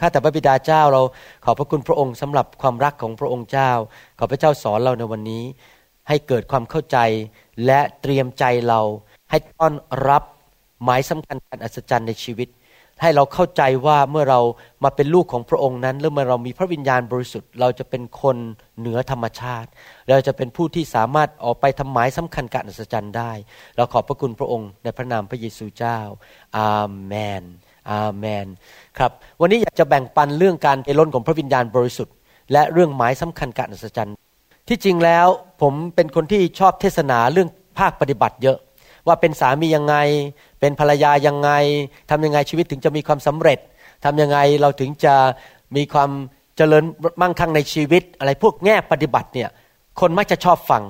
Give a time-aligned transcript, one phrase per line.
[0.00, 1.02] ข้าแต่พระบิดาเจ้าเรา
[1.44, 3.70] ขอบพระคุณพระองค์สำหรับความรักของพระองค์เจ้า
[4.18, 5.44] ขอพระเจ้าสอนเราในวันนี้
[6.08, 6.98] ให้เกิดความเข้าใจ
[7.66, 8.80] และเตรียมใจเรา
[9.30, 9.74] ให้ต้อน
[10.08, 10.22] รับ
[10.84, 12.48] หมายสำคัญการอัศจรรย์ในชีวิต
[13.02, 14.40] ให้เราเข้าใจว่าเมื่อเรา
[14.84, 18.36] มาเป็นลูกของพระองค์นั้นหรือเมื่อเรามีพระวิญญาณบริสุทธิ์ เราจะเป็นคน
[18.78, 19.68] เหนือธรรมชาติ
[20.10, 23.32] เราจะเป็นผู้ที่สามารถออกไปทำหมายสำคัญการอัศจรรย์ได้
[23.76, 25.98] เราขอบพระคุณพระองค์ในพระนามพระเยซูเจ้า
[26.56, 26.72] อา
[27.04, 27.42] เมน
[27.90, 28.46] อาเมน
[28.98, 32.14] ครับวันนี้อยากจะแบ่งปันเรื่องการเอล้นของพระวิญญาณบริสุทธิ์
[32.52, 34.16] และเรื่องหมายสำคัญการอัศจรรย์
[34.68, 35.26] ที่จริงแล้ว
[35.62, 38.58] ผมเป็นคนที่ชอบเทศนาเรื่องภาคปฏิบัติเยอะ
[39.06, 39.96] ว่าเป็นสามียังไง
[40.60, 41.50] เป็นภรรยายังไง
[42.10, 43.58] ทำยังไงชีวิตถึงจะมีความสำเร็จ
[44.04, 45.14] ทำยังไงเราถึงจะ
[45.76, 46.10] มีความ
[46.56, 46.84] เจริญ
[47.20, 49.48] มั่งคั่งในชีวิต อะไรพวกแง่ปฏิบัติเนี่ย
[50.00, 50.82] คนมักจะชอบฟัง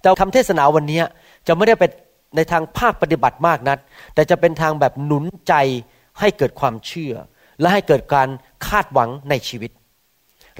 [0.00, 1.00] แต่คำเทศนาวันนี้
[1.46, 1.90] จะไม่ได้เป็น
[2.36, 3.78] ในทางภาคปฏิบัติมากนัก
[4.14, 5.54] แต่จะเป็นทางแบบหนุนใจ
[6.20, 7.14] ให้เกิดความเชื่อ
[7.60, 8.28] และให้เกิดการ
[8.66, 9.70] คาดหวังในชีวิต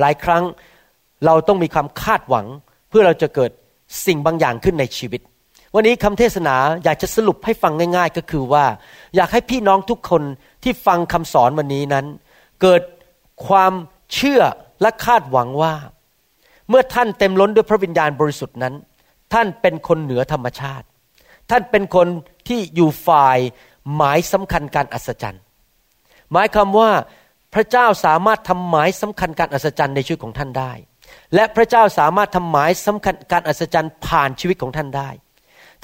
[0.00, 0.42] หลายครั้ง
[1.27, 2.47] เราต้องมีความคาดหวัง
[2.89, 3.50] เพื่อเราจะเกิด
[4.06, 5.20] สิ่งบางอย่างขึ้นในชีวิต
[5.75, 8.64] วันนี้คำเทศนาอยากจะสรุปให้ฟังง่าย ๆ ก็คือว่า
[9.17, 10.23] อยากให้พี่น้องทุกคน
[10.62, 12.06] ที่ฟังคำสอนวันนี้นั้น
[12.62, 12.83] เกิด
[13.47, 13.73] ความ
[14.14, 14.42] เชื่อ
[14.83, 15.75] และคาดหวังว่า
[16.69, 18.75] เมื่อท่านเต็มล้นด้วยพระวิญญาณบริสุทธิ์นั้น
[19.33, 20.86] ท่านเป็นคนเหนือธรรมชาติ
[21.50, 22.08] ท่านเป็นคน
[22.48, 23.39] ที่อยู่ฝ่าย
[23.97, 25.43] หมายสำคัญการอัศจรรย์
[26.33, 26.91] หมายความว่า
[27.55, 30.73] พระเจ้าสามารถทำหมายสำคัญการอัศจรรย์ในชีวิตของท่านได้
[31.35, 35.11] และพระเจ้าสามารถทำหมายสำคัญการอัศจรรย์ผ่านชีวิตของท่านได้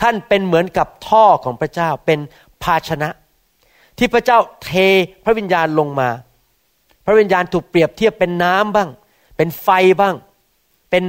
[0.01, 2.19] ท่านเป็นเหมือนกับท่อของพระเจ้าเป็น
[2.63, 3.09] ภาชนะ
[3.99, 4.71] ที่พระเจ้าเท
[5.25, 6.09] พระวิญญาณลงมา
[7.07, 8.89] พระวิญญาณถูกเปรียบเทียบเป็นน้ำบ้าง
[9.37, 9.69] เป็นไฟ
[10.01, 10.15] บ้าง
[10.91, 11.05] เป็น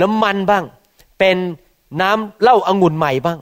[0.00, 0.64] น้ำมันบ้าง
[1.18, 1.36] เป็น
[2.00, 3.38] น้ำเหล้าอางุ่นใหม่บ้าง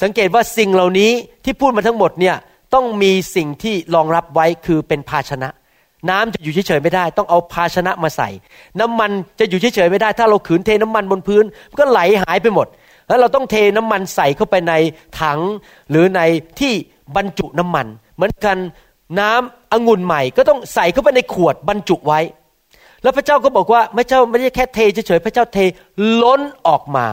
[0.00, 1.10] สังเกตว่าสิ่งเหล่านี้
[1.44, 2.36] ที่พูดมาทั้งหมดเนี่ย
[2.74, 5.48] ต้องมีสิ่งที่รองรับไว้คือเป็นภาชนะ
[6.10, 8.28] น้ำจะอยู่เฉยๆไม่ได้ ต้องเอาภาชนะมาใส่
[8.80, 12.66] น้ำมันจะอยู่เฉยๆไม่ได้ ถ้าเราขืนเทน้ำมันบนพื้นมันก็ไหลหายไปหมด
[13.08, 14.74] แล้วเราต้องเทน้ำมันใส่เข้าไปใน
[15.20, 15.38] ถัง
[15.90, 16.20] หรือใน
[16.60, 16.72] ที่
[17.16, 18.56] บรรจุน้ำมัน เหมือนกัน
[19.20, 22.20] น้ำองุ่นใหม่ก็ต้องใส่เข้าไปในขวดบรรจุไว้
[23.02, 25.58] แล้วพระเจ้าก็บอกว่าพระเจ้าไม่ได้แค่เทเฉยๆพระเจ้าเท
[26.22, 27.06] ล้นออกมา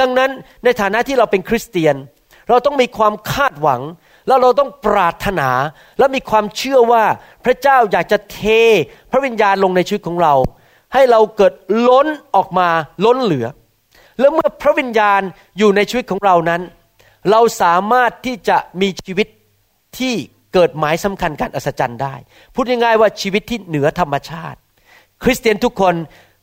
[0.00, 0.30] ดังนั้น
[0.64, 1.96] ในฐานะที่เราเป็นคริสเตียน
[2.48, 3.80] เราต้องมีความคาดหวัง
[4.26, 5.50] แล้วเราต้องปรารถนา
[5.98, 7.04] และมีความเชื่อว่า
[7.44, 8.40] พระเจ้าอยากจะเท
[9.10, 10.34] พระวิญญาณลงในชีวิตของเรา
[10.94, 11.54] ให้เราเกิด
[11.88, 12.68] ล้นออกมา
[13.04, 13.46] ล้นเหลือ
[14.20, 15.20] แล้วเมื่อพระวิญญาณ
[15.58, 16.62] อยู่ในชีวิตของเรานั้น
[17.30, 19.28] เราสามารถที่จะมีชีวิต
[19.98, 20.14] ที่
[20.54, 22.14] เกิดหมายสำคัญการอัศจรรย์ได้
[22.54, 24.58] พูดง่ายๆว่าชีวิตที่เหนือธรรมชาติ
[25.22, 25.94] คริสเตียนทุกคน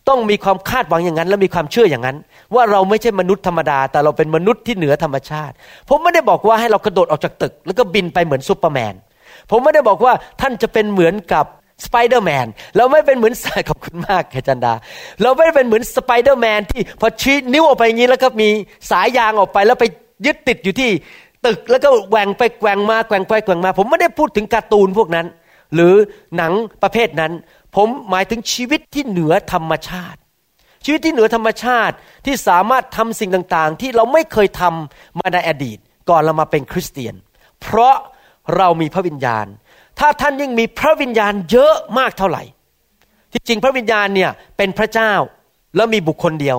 [0.10, 2.18] ต้องมีความคาดหวังอย่างนั้น และมีความเชื่ออย่างนั้น
[2.56, 5.54] ว่าเราไม่ใช่มนุษย์ธรรมดา แต่เราเป็นมนุษย์ที่เหนือธรรมชาติ
[5.90, 8.94] ผมไม่ได้บอกว่าให้เรากระโดดออกจากตึก แล้วก็บินไปเหมือนซูเปอร์แมน
[9.52, 11.46] ผมไม่ได้บอกว่าท่านจะเป็นเหมือนกับ
[11.86, 14.74] สไปเดอร์แมนเราไม่เป็นเหมือนสายขอบคุณมากแคจันดา
[15.22, 18.50] เราไม่ได้เป็นเหมือนสไปเดอร์แมนที่พอชี้นิ้วออกไปอย่างนี้แล้วก็มี
[18.92, 19.86] สายยางออกไปแล้วไป
[20.26, 20.90] ยึดติดอยู่ที่
[21.46, 25.26] ตึกแล้วก็แกว่งไปแกว่งมาแกว่งไปแกว่งมา ผมไม่ได้พูดถึงการ์ตูนพวกนั้น
[25.74, 25.94] หรือ
[26.36, 26.54] หนัง
[26.84, 27.34] ประเภทนั้น
[27.76, 30.20] ผมหมายถึงชีวิตที่เหนือธรรมชาติ
[30.86, 35.78] ชีวิตที่เหนือธรรมชาติที่สามารถทำสิ่งต่างๆ ที่เราไม่เคยทำมาในอดีต
[36.10, 37.16] ก่อนเรามาเป็นคริสเตียน
[37.62, 37.96] เพราะ
[38.56, 39.46] เรามีพระวิญญาณ
[40.00, 42.44] ถ้าท่านยิ่งมีพระวิญญาณเยอะมากเท่าไหร่
[43.32, 45.14] ที่จริงพระวิญญาณเนี่ยเป็นพระเจ้า
[45.76, 46.58] แล้วมีบุคคลเดียว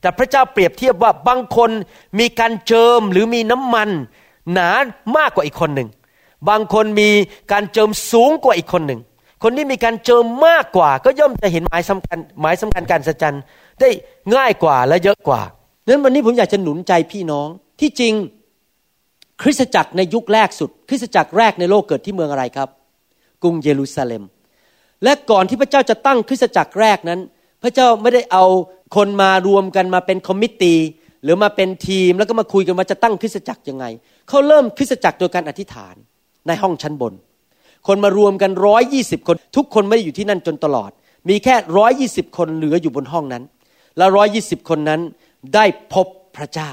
[0.00, 1.70] แต่พระเจ้าเปรียบเทียบว่าบางคน
[2.18, 3.88] มีการเจิมหรือมีน้ำมัน
[4.52, 4.70] หนา
[5.16, 5.88] มากกว่าอีกคนหนึ่ง
[6.48, 7.10] บางคนมี
[7.52, 9.00] การเจิมสูงกว่าอีกคนหนึ่ง
[9.42, 13.36] คนที่มีการเจิมมากกว่า ก็ย่อมจะเห็นหมายสำคัญหมายสำคัญการสัจจัน
[13.80, 13.88] ได้
[14.34, 15.42] ง่ายกว่าและเยอะกว่า
[15.84, 17.48] ดังนั้นวันนี้ผมอยากจะหนุนใจพี่น้อง
[17.80, 18.14] ที่จริง
[19.42, 22.68] คริสตจักรในยุคแรกสุด คริสตจักรแรกในโลกเกิดที่เมืองอะไรครับ
[23.42, 24.22] กรุงเยรูซาเล็ม
[25.04, 27.20] และก่อนที่พระเจ้าจะตั้งคริสตจักรแรกนั้น
[27.62, 28.44] พระเจ้าไม่ได้เอา
[28.96, 30.74] คนมารวมกันมาเป็นคอมมิตตี
[31.22, 33.84] หรือมาเป็นทีมแล้วก็มาคุยกันว่าจะตั้งคริสตจักรยังไง
[34.28, 35.94] เขาเริ่มคริสตจักรโดยการอธิษฐาน
[36.46, 37.14] ในห้องชั้นบน
[37.86, 40.90] คนมารวมกันร้อยยี่สิบคน ทุกคนไม่ได้อยู่ที่นั่นจนตลอด
[41.28, 43.42] มีแค่ร้อยยี่สิบคนเหลืออยู่บนห้องนั้น
[43.96, 45.00] และร้อยยี่สิบคนนั้น
[45.54, 46.06] ได้พบ
[46.36, 46.70] พระเจ้า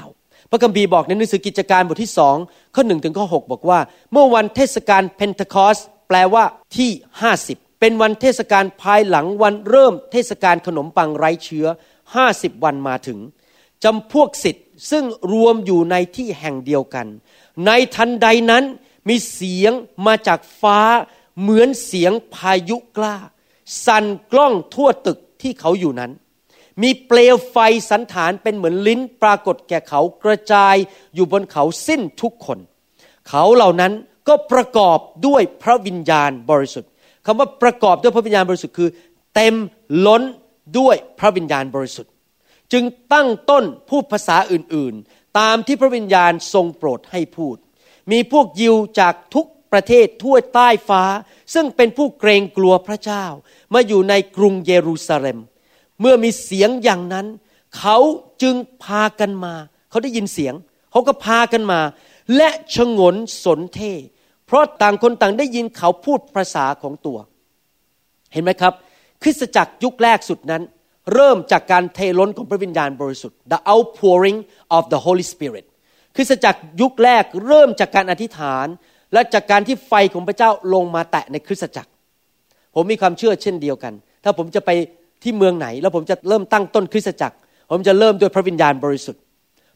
[0.50, 2.36] พระคัมภีร์บอกในหนังสือกิจการบทที่สอง
[2.74, 3.80] ข้อหนึ่งถึงข้อหกบอกว่า
[4.12, 5.78] เมื่อวันเทศกาลเพนทคอส
[6.08, 6.44] แปลว่า
[6.76, 6.90] ที่
[7.22, 11.66] ห้าสิบเป็นวันเทศกาลภายหลังวันเริ่มเทศกาลขนมปังไร้เชื้อ
[12.14, 13.18] ห้าสิบวันมาถึง
[13.84, 17.06] จำพวกศิษย์ซึ่งรวมอยู่ในที่แห่งเดียวกัน
[17.66, 18.64] ในทันใดนั้น
[19.08, 19.72] มีเสียง
[20.06, 20.80] มาจากฟ้า
[21.40, 23.16] เหมือนเสียงพายุกล้า
[23.86, 26.12] สั่นกล้องทั่วตึกที่เขาอยู่นั้น
[26.82, 27.56] มีเปลวไฟ
[27.90, 30.74] สันฐานเป็นเหมือนลิ้นปรากฏแก่เขากระจาย
[31.14, 32.58] อยู่บนเขาสิ้นทุกคน
[33.28, 33.92] เขาเหล่านั้น
[34.28, 36.90] ก็ประกอบด้วยพระวิญญาณบริสุทธิ์
[37.26, 38.88] คำว่าประกอบด้วยพระวิญญาณบริสุทธิ์คือ
[39.34, 39.54] เต็ม
[40.06, 40.22] ล้น
[40.78, 42.12] ด้วยพระวิญญาณบริสุทธิ์
[42.72, 47.56] จึงตั้งต้นพูดภาษาอื่นๆ ตามที่พระวิญญาณทรงโปรดให้พูด
[48.12, 51.02] มีพวกยิวจากทุกประเทศทั่วใต้ฟ้า
[51.54, 53.24] ซึ่งเป็นผู้เกรงกลัวพระเจ้า
[53.74, 55.38] มาอยู่ในกรุงเยรูซาเล็ม
[56.00, 57.26] เมื่อมีเสียงอย่างนั้น
[57.78, 57.98] เขา
[58.42, 59.54] จึงพากันมา
[59.90, 60.54] เขาได้ยินเสียง
[60.90, 61.80] เขาก็พากันมา
[62.36, 63.80] และชงนสนเท
[64.46, 67.18] เพราะต่างคนต่างได้ยินเขาพูดภาษาของตัว
[68.32, 68.72] เห็นไหมครับ
[69.22, 70.62] คริสตจักรยุคแรกสุดนั้น
[71.14, 74.38] เริ่มจากการเทล้นของพระวิญญาณบริสุทธิ์ the outpouring
[74.76, 75.66] of the Holy Spirit
[76.18, 78.66] ริสตจักรยุคแรกเริ่มจากการอธิษฐาน
[79.12, 81.90] และจากการที่ไฟของพระเจ้าลงมาแตะในคริสตจักร
[82.74, 83.92] ผมมีความเชื่อเช่นเดียวกัน
[84.24, 84.70] ถ้าผมจะไป
[85.22, 87.36] ที่เมืองไหน แล้วผมจะเริ่มตั้งต้นคริสตจักร
[87.70, 89.22] ผมจะเริ่มด้วยพระวิญญาณบริสุทธิ์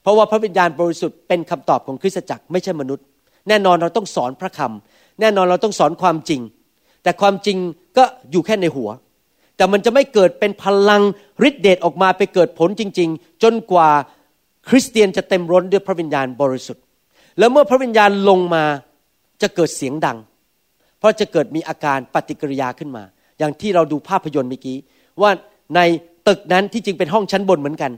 [0.03, 3.05] เพราะว่าพระวิญญาณบริสุทธิ์เป็นคำตอบของคริสตจักรไม่ใช่มนุษย์
[3.49, 6.41] แน่นอนเราต้องสอนพระคำแน่นอนเราต้องสอนความจริง
[7.03, 7.59] แต่ความจริง
[7.97, 8.91] ก็อยู่แค่ในหัว
[9.57, 11.03] แต่มันจะไม่เกิดเป็นพลัง
[11.49, 13.91] ฤทธิเดชออกมาไปเกิดผลจริง ๆ จนกว่า
[14.69, 16.85] คริสเตียนจะเต็มร้นด้วยพระวิญญาณบริสุทธิ์
[17.39, 18.65] แล้วเมื่อพระวิญญาณลงมา
[19.43, 20.19] จะเกิดเสียงดัง
[20.99, 23.05] เพราะจะเกิดมีอาการปฏิกิริยาขึ้นมา
[23.39, 24.77] อย่างที่เราดูภาพยนตร์เมื่อกี้
[25.23, 25.31] ว่า
[25.77, 25.81] ใน
[26.29, 27.93] ตึกนั้นที่จริงเป็นห้องชั้นบนเหมือนกัน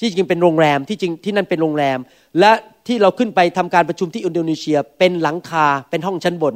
[0.00, 1.98] ที่จริงเป็นโรงแรมที่จริงที่นั่นเป็นโรงแรม
[2.40, 2.52] และ
[2.86, 6.54] ที่เราขึ้นไปทำการประชุมที่อินโดนีเซียเป็นหลังคาเป็นห้องชั้นบน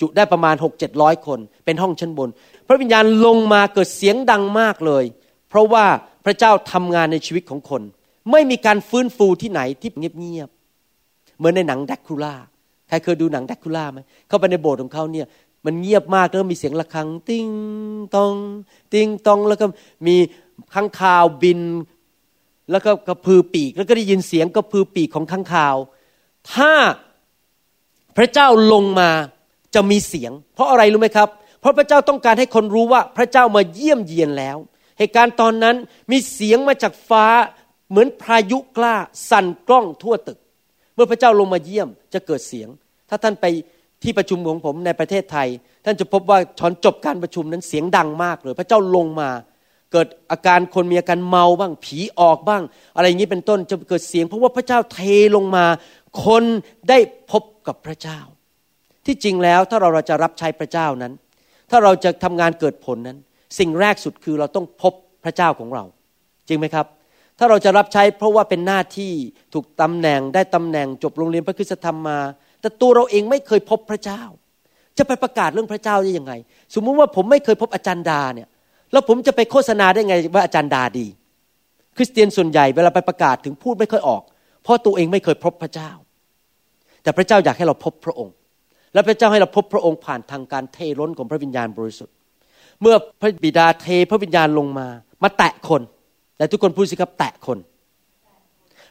[0.00, 2.28] จุได้ประมาณหกเจ็ดร้อยคน เป็นห้องชั้นบน
[2.68, 5.04] พระวิญญาณลงมาเกิดเสียงดังมากเลย
[5.48, 5.84] เพราะว่า
[6.24, 7.82] พระเจ้าทำงานในชีวิตของคน
[8.30, 12.34] ไม่มีการฟื้นฟูที่ไหนที่เงียบๆเหมือนในหนังแดรกคูลา
[12.88, 13.98] ใครเคยดูหนังแดรกคูลาไหม
[14.28, 15.26] เข้าไปในโบสถ์ของเขาเนี่ย
[15.64, 17.48] มันเงียบมากแล้วมีเสียงระฆัง ติ้ง
[18.14, 18.34] ตอง
[18.92, 19.66] ติ้งตองแล้วก็
[20.06, 20.16] มี
[20.74, 21.60] ค้างคาวบิน
[22.70, 25.76] แล้วก็กระพือปีก แล้วก็ได้ยินเสียงกระพือปีกของค้างคาว
[26.52, 26.72] ถ้า
[28.16, 29.10] พระเจ้าลงมา
[29.74, 31.28] จะมีเสียง เพราะอะไรรู้ไหมครับ
[31.60, 34.56] เพราะพระเจ้าต้องการให้คนรู้ว่าพระเจ้ามาเยี่ยมเยียนแล้ว
[34.98, 35.76] เหตุการณ์ตอนนั้น
[36.10, 37.26] มีเสียงมาจากฟ้า
[37.94, 38.94] เหมือนพายุกล้า
[39.30, 40.38] สั่นกล้องทั่วตึก
[40.94, 42.68] เมื่อพระเจ้าลงมาเยี่ยมจะเกิดเสียง
[43.08, 43.46] ถ้าท่านไป
[44.02, 45.48] ที่ประชุมของผมในประเทศไทย
[45.84, 49.30] ท่านจะพบว่าตอนจบการประชุมนั้นเสียงดังมากเลยพระเจ้าลงมา
[49.92, 52.62] เกิดอาการคนมีอาการเมาบ้าง ผีออกบ้าง
[52.96, 55.00] อะไรอย่างนี้เป็นต้นจะเกิดเสียง เพราะว่าพระเจ้าเท
[55.36, 55.64] ลงมา
[56.24, 56.44] คน
[56.88, 56.98] ได้
[57.30, 58.20] พบกับพระเจ้า
[59.06, 61.12] ที่จริงแล้วถ้าเราเราจะรับใช้พระเจ้านั้น
[61.70, 63.18] ถ้าเราจะทำงานเกิดผลนั้น
[63.58, 64.92] สิ่งแรกสุดคือเราต้องพบ
[65.24, 65.84] พระเจ้าของเรา
[66.48, 66.86] จริงไหมครับ
[67.38, 69.12] ถ้าเราจะรับใช้เพราะว่าเป็นหน้าที่
[69.54, 72.18] ถูกตำแหน่งได้ตำแหน่งจบโรงเรียนพระคุณธรรมมา
[72.60, 74.22] แต่ตัวเราเองไม่เคยพบพระเจ้า
[74.98, 76.32] จะไปประกาศเรื่องพระเจ้าได้ยังไง
[76.74, 78.48] สมมุติว่าผมไม่เคยพบอาจารย์ดาเนี่ย
[78.92, 81.06] แล้วผมจะไปโฆษณาได้ไงว่าอาจารย์ดาดี
[81.96, 84.22] คริสเตียนส่วนใหญ่เวลาไปประกาศถึงพูดไม่ค่อยออก
[84.62, 85.90] เพราะตัวเองไม่เคยพบพระเจ้า
[87.02, 88.34] แต่พระเจ้าอยากให้เราพบพระองค์
[88.94, 92.14] และพระเจ้าให้เราพบพระองค์ผ่านทางการเทล้นของพระวิญญาณบริสุทธิ์
[92.80, 94.88] เมื่อพระบิดาเทพระวิญญาณลงมา
[95.22, 95.82] มาแตะคน
[96.36, 97.58] แต่ทุกคนพูดสิครับแตะคน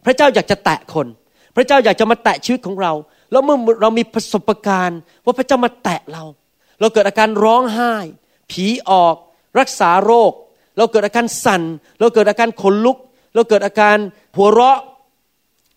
[0.06, 1.08] พระเจ้าอยากจะแตะคน
[1.56, 2.94] พระเจ้าอยากจะมาแตะชีวิตของเรา
[3.32, 6.24] แล้วเมื่อเรามีประสบการณ์ ว่าพระเจ้ามาแตะเรา
[6.80, 7.94] เราเกิดอาการร้องไห้
[8.52, 9.16] ผีออก
[9.60, 10.32] รักษาโรค
[10.78, 11.62] เราเกิดอาการสั่น
[12.00, 12.98] เราเกิดอาการขนลุก
[13.36, 13.98] เราเกิดอาการ
[14.38, 14.78] หัวเราะ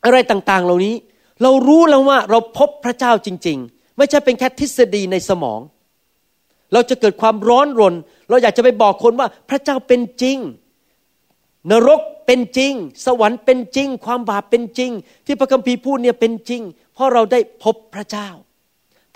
[0.04, 0.94] อะไรต่างๆ เหล่านี้
[1.42, 5.60] เรารู้แล้วว่าเราพบพระเจ้าจริง ๆ ไม่ใช่เป็นแค่ทฤษฎีในสมอง
[6.72, 7.94] เราจะเกิดความร้อนรน
[8.28, 10.38] เราอยากจะไปบอกคนว่าพระเจ้าเป็นจริง
[11.70, 12.72] นรกเป็นจริง
[13.06, 14.90] สวรรค์เป็นจริง ความบาปเป็นจริง
[15.26, 16.62] ที่พระคัมภีร์พูดเนี่ยเป็นจริง
[16.94, 18.28] เพราะเราได้พบพระเจ้า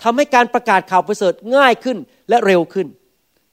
[0.03, 1.97] ทำให้การประกาศข่าวประเสริฐง่ายขึ้น
[2.29, 2.87] และเร็วขึ้น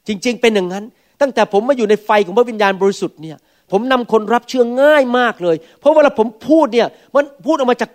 [0.07, 0.85] จริงๆ เป็นอย่างนั้น
[1.21, 3.37] ตั้งแต่ผมมาอยู่ในไฟของพระวิญญาณบริสุทธิ์เนี่ย
[3.73, 7.91] ผมนำคนรับเชื่อง่ายมากเลย เพราะเวลาผมพูดเนี่ยมันพูดออกมาจาก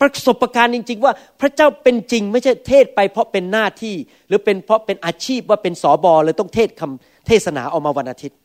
[0.00, 3.94] ประสบการณ์จริง ๆ ว่าพระเจ้าเป็นจริง ไม่ใช่เทศไปเพราะเป็นหน้าที่
[4.28, 8.38] หรือเป็นเพราะเป็นอาชีพว่าเป็นสอบอเลยต้องเทศคำเทศนาออกมาวันอาทิตย์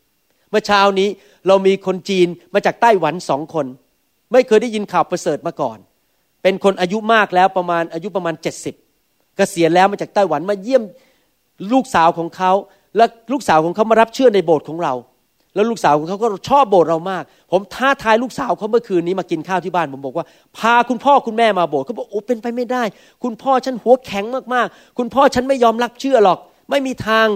[0.53, 1.09] มื่อเช้านี้
[1.47, 3.65] เรามีคนจีนมาจากไต้หวันสองคน
[4.31, 5.77] ไม่เคยได้ยินข่าวประเสริฐมาก่อน
[6.43, 8.75] เป็นคนอายุมากแล้วประมาณอายุประมาณเจ็ดสิบ
[9.37, 10.83] เกษียณแล้วมาจากไต้หวันมาเยี่ยม
[11.71, 12.51] ลูกสาวของเขา
[12.97, 14.93] และลูกสาวของเขามารับเชื่อในโบสถ์ของเรา
[15.55, 20.25] แล้วลูกสาวของเขาก็ชอบโบสถ์เรามาก ผมท้าทายลูกสาวเขาเมื่อคืนนี้มากินข้าวที่บ้านผมบอกว่า
[20.57, 22.83] พาคุณพ่อคุณแม่มาโบสถ์เขาบอกโอ้เป็นไปไม่ได้
[23.23, 27.27] คุณพ่อฉันหัวแข็งมากๆ คุณพ่อฉันไม่ยอมรับเชื่อหรอก ไม่มีทาง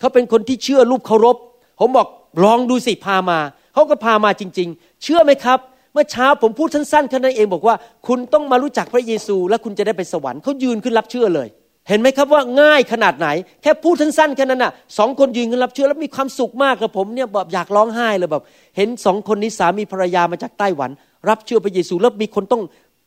[0.00, 1.36] เขาเป็นคนที่เชื่อรูปเคารพ
[1.80, 2.06] ผมบอก
[2.44, 3.38] ลองดูสิพามา
[3.74, 5.58] เขาก็พามาจริง ๆ เชื่อไหมครับ
[5.92, 7.74] เมื่อเช้าผมพูดสั้นๆแค่นั้นเองบอกว่า
[8.06, 11.48] คุณต้องมารู้จักพระเยซู แล้วคุณจะได้ไปสวรรค์เขายืนขึ้นรับเชื่อเลย
[11.88, 13.28] เห็นไหมครับว่าง่ายขนาดไหน
[13.62, 18.42] แค่พูดสั้นๆแค่นั้นน่ะสองคนยืนกันรับเชื่อแล้วมีความสุขมากกับผมเนี่ยแบบอยากร้องไห้เลยแบบ
[18.76, 20.90] เห็นสองคนนี้สามีภรรยามาจากไต้หวัน
[21.28, 22.62] รับเชื่อพระเยซูแล้วมีคนต้อง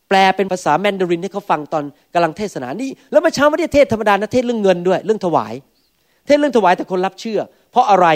[0.09, 1.83] แปลเป็นภาษาแมนดารินให้เขาฟังตอน
[2.13, 5.53] กำลังเทศนานี่แล้วเมื่อเช้าไม่ได้เทศธรรมดานะเทศเรื่องเงินด้วย เรื่องถวาย
[6.25, 7.39] เทศเรื่องถวายแต่คนรับเชื่อ
[7.71, 8.07] เพราะอะไร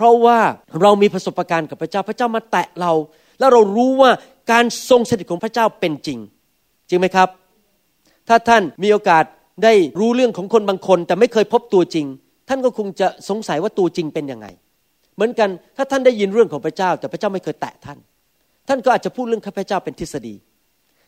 [0.00, 0.38] เพราะว่า
[0.82, 2.92] เรามีประสบการณ์กับพระเจ้าพระเจ้ามาแตะเรา
[3.38, 4.10] แล้วเรารู้ว่า
[4.52, 6.18] การทรงสถิตของพระเจ้าเป็นจริง
[6.88, 7.28] จริงไหมครับ
[8.28, 9.24] ถ้าท่านมีโอกาส
[9.64, 12.06] ได้รู้เรื่องของคนบางคน แต่ไม่เคยพบตัวจริง
[12.48, 14.46] ท่านก็คงจะสงสัยว่าตัวจริงเป็นยังไง
[15.14, 17.98] เหมือนกันถ้าท่านได้ยินเรื่องของพระเจ้า แต่พระเจ้าไม่เคยแตะท่าน
[18.68, 20.34] ท่านก็อาจจะพูดเรื่องข้าพเจ้าเป็นทฤษฎี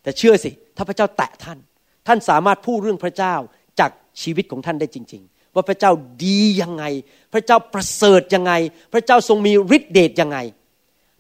[0.03, 1.59] แต่เชื่อสิ ถ้าพระเจ้าแตะท่าน
[2.07, 3.35] ท่านสามารถพูดเรื่องพระเจ้า
[3.81, 3.91] จาก
[4.23, 5.93] ชีวิตของท่านได้จริง ๆ ว่าพระเจ้า
[6.25, 6.85] ดียังไง
[7.33, 8.53] พระเจ้าประเสริฐยังไง
[8.93, 10.39] พระเจ้าทรงมีฤทธิเดชยังไง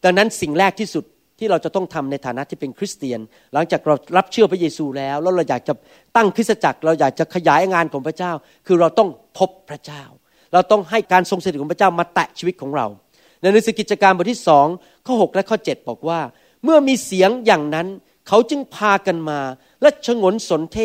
[0.04, 1.04] ดังนั้นสิ่งแรกที่สุด
[1.38, 3.20] ที่เราจะต้องทำในฐานะที่เป็นคริสเตียน
[3.54, 5.74] หลังจากเรารับเชื่อพระเยซูแล้ว แล้วเราอยากจะ
[6.16, 8.32] ตั้งคริสตจักร เราอยากจะขยายงานของพระเจ้า
[8.66, 9.08] คือเราต้อง
[9.38, 10.02] พบพระเจ้า
[10.52, 12.86] เราต้องให้การทรงสถิตของพระเจ้ามาแตะชีวิตของเรา
[13.40, 14.66] ในหนังสือกิจการบทที่สอง
[15.06, 16.20] ข้อ 6 และข้อ 7 บอกว่า
[16.64, 17.86] เมื่อมีเสียงอย่างนั้น
[18.28, 19.40] เขาจึงพากันมา
[19.82, 20.78] และชงนสนเท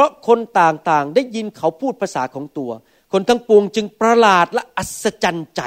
[0.00, 2.70] ราะคนต่างๆได้ยินเขาพูดภาษาของตัว
[3.12, 5.62] คนทั้งปวงจึงประหลาดและอัศจรรย์ใจ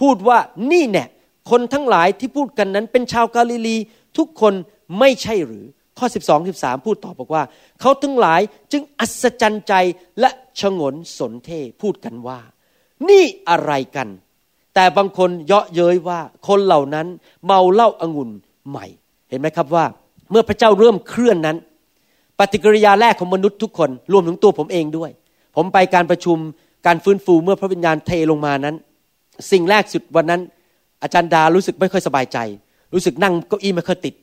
[0.00, 0.38] พูดว่า
[0.70, 1.04] นี่แน่
[1.50, 3.76] คนทั้งหลายที่พูดกันนั้นเป็นชาวกาลิลี
[4.18, 4.54] ทุกคน
[4.98, 5.64] ไม่ใช่หรือ
[5.98, 7.42] ข้อ 12 13 พูดต่อบอกว่า
[7.80, 8.40] เขาทั้งหลาย
[8.72, 9.74] จึงอัศจรรย์ใจ
[10.20, 11.50] และชงนสนเท
[11.82, 12.40] พูดกันว่า
[13.08, 14.08] นี่อะไรกัน
[14.74, 17.06] แต่บางคนเยาะเย้ยว่าคนเหล่านั้น
[17.46, 18.30] เมาเหล้าอางุ่น
[18.68, 18.86] ใหม่
[19.28, 19.84] เห็นไหมครับว่า
[20.30, 21.56] เมื่อพระเจ้าเริ่มเคลื่อนนั้น
[22.38, 25.10] ปฏิกิริยาแรกของมนุษย์ทุกคนรวมถึงตัวผมเองด้วย
[25.56, 26.38] ผมไปการประชุม
[26.86, 28.76] การฟื้นฟูเมื่อพระวิญญาณเทลงมานั้น
[29.50, 30.40] สิ่งแรกสุดวันนั้น
[31.02, 32.38] อาจารย์ดารู้สึกไม่ค่อยสบายใจ
[32.94, 34.14] รู้สึกนั่งเก้าอี้ไม่ค่อยติด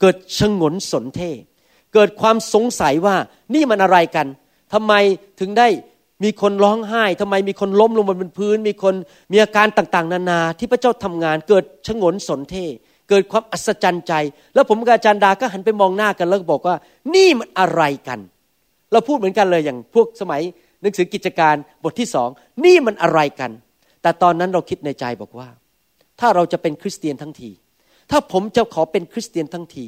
[0.00, 1.20] เกิดชงนสนเท
[1.94, 3.16] เกิดความสงสัยว่า
[3.54, 4.26] นี่มันอะไรกัน
[4.72, 4.92] ทำไม
[5.40, 5.68] ถึงได้
[6.24, 8.94] มีคนร้องไห้ทำไมมีคนล้มลงบนพื้น มีคน
[9.32, 12.54] มีอาการต่างๆ นานาที่พระเจ้าทำงาน เกิดชงนสนเท
[13.12, 14.12] เกิดความอัศจรรย์ใจ
[14.54, 16.76] แล้วผมกับอาจารย์ดาก็หันไปมองหน้ากันแล้วก็บอกว่า
[17.14, 18.18] นี่มันอะไรกัน
[18.92, 20.42] เราพูดเหมือนกันเลยอย่างพวกสมัย
[20.80, 21.54] หนังสือกิจการ
[21.84, 22.28] บทที่สอง
[22.64, 23.50] นี่มันอะไรกัน
[24.02, 25.48] แต่ตอนนั้นเราคิดในใจบอกว่า
[26.20, 27.50] ถ้าเราจะเป็นคริสเตียนทั้งที
[28.10, 29.86] ถ้าผมจะขอเป็นคริสเตียนทั้งที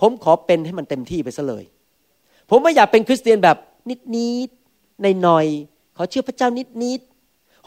[0.00, 1.64] ผมขอเป็นให้มันเต็มที่ไปซะเลย
[2.50, 3.56] ผมไม่อยากเป็นคริสเตียนแบบ
[3.90, 4.50] นิดนิด
[5.02, 7.00] ในหน่อยๆขอเชื่อพระเจ้านิดนิด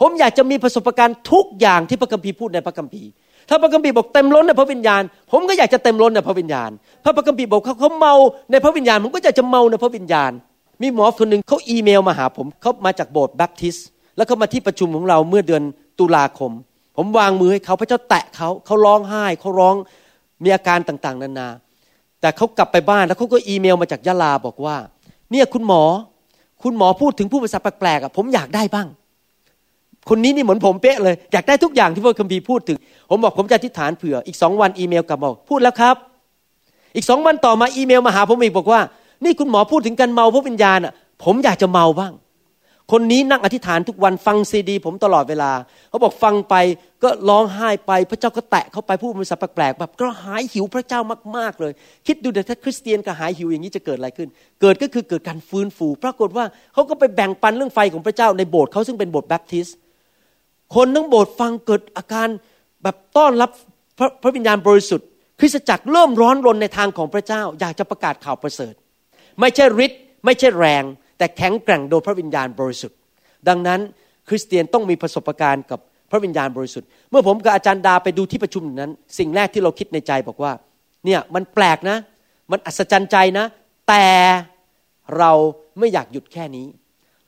[0.00, 3.08] ผมอยากจะมีประสบการณ์ทุกอย่างที่พระคัมภีร์พูดในพระคัมภีร์
[3.50, 6.70] ถ้าพระคัมภีร์บอกเต็มล้นในพระวิญญาณ ผมก็อยากจะเต็มล้นในพระวิญญาณ
[7.04, 8.14] ถ้าพระคัมภีร์บอกเขาเขาเมา
[8.50, 10.30] ในพระวิญญาณ ผมก็อยากจะเมาในพระวิญญาณ
[10.82, 13.76] มีหมอคนหนึ่งเขาอีเมลมาหาผมเขามาจากโบสถ์แบปทิส
[14.16, 15.62] แล้วเขามาที่ประชุมของเราเมื่อเดือน
[15.98, 16.52] ตุลาคม
[16.96, 19.74] ผมวางมือให้เขาพระเจ้าแตะเขาเขาร้องไห้เขาร้อง
[20.42, 21.48] มีอาการต่างๆ นานา
[22.20, 24.76] แต่เขากลับไปบ้านแล้วเขาก็อีเมลมาจากยะลาบอกว่า
[25.30, 25.82] เนี่ยคุณหมอ
[26.62, 28.88] คุณหมอพูดถึงผู้ภาษาแปลกๆอะผมอยากได้บ้าง
[30.10, 32.78] คนนี้นี่เหมือนผมเป๊ะเลย อยากได้ทุกอย่างที่พระคัมภีร์พูดถึง
[33.10, 35.96] ผมบอกผมจะอธิษฐานเผื่อ อีกสองวันอีเมลกลับบอกพูดแล้วครับ
[36.96, 38.80] อีกสองวันต่อมาอีเมลมาหาผมอีกบอกว่า
[39.24, 40.92] นี่คุณหมอพูดถึงการเมาพระวิญญาณอะ
[41.24, 42.14] ผมอยากจะเมาบ้าง
[42.92, 45.50] คนนี้นั่งอธิษฐานทุกวันฟังซีดี ผมตลอดเวลา
[45.88, 46.54] เขาบอกฟังไป
[47.02, 51.00] ก็ร้องไห้ไป พระเจ้าก็แตะเขาไปพูดภาษาแปลกๆแบบก็หายหิวพระเจ้า
[51.36, 51.72] มากๆเลย
[52.06, 54.28] คิดดูเดี๋ยวถ้าคริสเตียนก็หายหิวอย่างนี้จะเกิดอะไรขึ้น
[54.60, 59.76] เกิดก็คือเกิดการฟื้นฟู ปรากฏว่าเขาก็ไปแบ่งปันเรื่องไฟของพระเจ้าในโบสถ์เขาซึ่งเป็นโบสถ์แบปทิสต์
[60.74, 62.28] คนทั้งโบสถ์ฟังเกิดอาการ
[62.82, 63.50] แบบต้อนรับ
[63.98, 65.06] พระพระวิญญาณบริสุทธิ์
[65.40, 68.74] คริสตจักรเริ่มร้อนรนในทางของพระเจ้า อยากจะประกาศข่าวประเสริฐ
[69.40, 70.84] ไม่ใช่ฤทธิ์ไม่ใช่แรง
[71.18, 72.96] แต่แข็งแกร่งโดยพระวิญญาณบริสุทธิ์
[73.48, 73.80] ดังนั้น
[74.28, 80.52] คริสเตียนต้องมีประสบการณ์กับพระวิญญาณบริสุทธิ์เมื่อผมกับอาจารย์ดาไปดูที่ประชุมนั้น สิ่งแรกที่เราคิดในใจบอกว่า
[81.04, 81.98] เนี่ยมันแปลกนะ
[82.50, 83.46] มันอัศจรรย์ใจนะ
[83.88, 84.06] แต่
[85.18, 85.32] เรา
[85.78, 86.66] ไม่อยากหยุดแค่นี้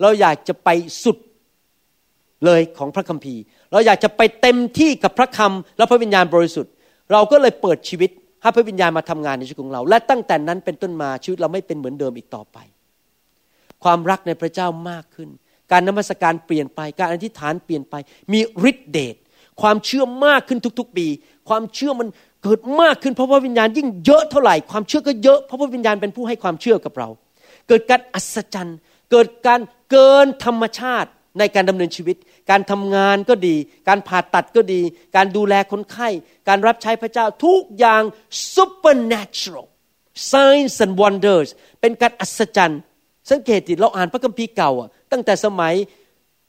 [0.01, 0.69] เราอยากจะไป
[1.05, 1.17] สุด
[2.45, 6.73] เลยของพระคัมภีร์ เราอยากจะไปเต็มที่กับพระคำและพระวิญญาณบริสุทธิ์
[7.13, 8.11] เราก็เลยเปิดชีวิต
[8.43, 12.59] ให้พระวิญญาณมาทำงานในชีวิตของเรา และตั้งแต่นั้นเป็นต้นมาชีวิตเราไม่เป็นเหมือนเดิมอีกต่อไป
[13.85, 15.29] ความรักในพระเจ้ามากขึ้น
[15.73, 17.95] การนมัสการเปลี่ยนไป การอธิษฐานเปลี่ยนไป
[18.33, 19.17] มีฤทธิเดช
[19.63, 21.07] ความเชื่อมากขึ้นทุกๆปี
[21.49, 22.09] ความเชื่อมัน
[22.43, 27.09] เกิดมากขึ้นเพราะว่าวิญญาณยิ่งเยอะเท่าไหร่ความเชื่อก็เยอะเพราะว่าวิญญาณเป็นผู้ให้ความเชื่อกับเรา
[27.69, 28.79] เกิดการอัศจรรย์
[29.11, 32.17] เกิดการเกินธรรมชาติในการดำเนินชีวิต
[32.51, 33.57] การทำงานก็ดี
[33.89, 34.81] การผ่าตัดก็ดี
[35.17, 36.09] การดูแลคนไข้
[36.49, 38.03] การรับใช้พระเจ้าทุกอย่าง
[38.55, 39.67] supernatural
[40.31, 41.49] signs and wonders
[41.81, 42.81] เป็นการอัศจรรย์
[43.31, 45.75] สังเกตดิเราอ่านพระคัมภีร์เก่าอะตั้งแต่สมัย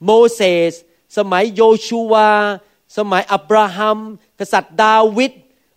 [0.05, 0.71] โมเสส
[1.17, 2.29] สมัยโยชูวา
[2.97, 3.97] สมัยอับราฮัม
[4.39, 5.31] กษัตริย์ดาวิด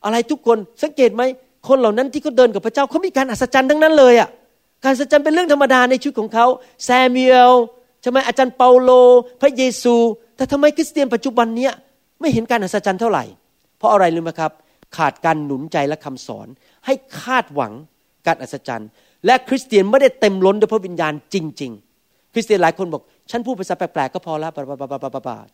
[0.05, 1.23] อะไรทุกคนสังเกตไหม
[1.69, 4.29] คนเหล่านั้นที่เขาเดินกับพระเจ้าเขามีการอัศจรรย์ทั้งนั้นเลยอะ
[4.83, 6.47] การอัศจรรย์เป็นเรื่องธรรมดาในชีวิตของเขา
[6.85, 7.53] แซมเอล
[8.09, 8.91] ช่ไหมอาจารย์เปาโล
[9.41, 9.95] พระเยซู
[10.37, 11.73] แต่ทำไมคริสเตียนปัจจุบันเนี้ย
[12.21, 13.25] ไม่เห็นการอัศจรรย์เท่าไหร่
[13.79, 14.53] เพราะอะไรรู้ไหมครับ
[14.97, 16.49] ขาดการหนุนใจและคำสอน
[16.87, 17.73] ให้คาดหวัง
[18.27, 18.89] การอัศจรรย์
[19.27, 21.73] และคริสเตียนไม่ได้เต็มล้นด้วยพระวิญญาณจริง
[22.03, 24.51] ๆ คริสเตียนหลายคนบอก ฉันพูดภาษาแปลกๆก็พอแล้ว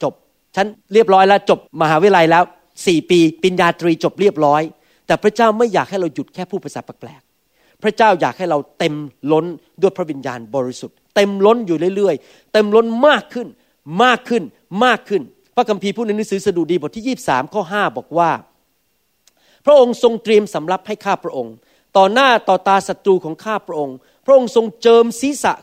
[0.02, 0.12] จบ
[0.56, 2.44] ฉันเรียบร้อยแล้วจบมหาวิทยาลัยแล้ว
[2.86, 4.62] สี่ปีปริญญาตรีจบเรียบร้อย
[5.06, 8.94] แต่พระเจ้าไม่อยากให้เราหยุดแค่พูดภาษาแปลกๆพระเจ้าอยากให้เราเต็ม
[9.32, 9.44] ล้น
[9.80, 13.48] ด้วยพระวิญญาณบริสุทธิ์ เต็มล้นอยู่เรื่อยๆ เต็มล้นมากขึ้น
[14.02, 14.42] มากขึ้น
[14.84, 15.22] มากขึ้น
[15.56, 18.30] พระคัมภีร์พูดในหนังสือสดุดีบทที่ 23 ข้อ 5 บอกว่า
[19.64, 21.54] พระองค์ทรงเตรียมสำรับให้ข้าพระองค์
[21.96, 25.54] ต่อหน้าต่อตาศัตรูของข้าพระองค์ พระองค์ทรงเจิมศีรษะ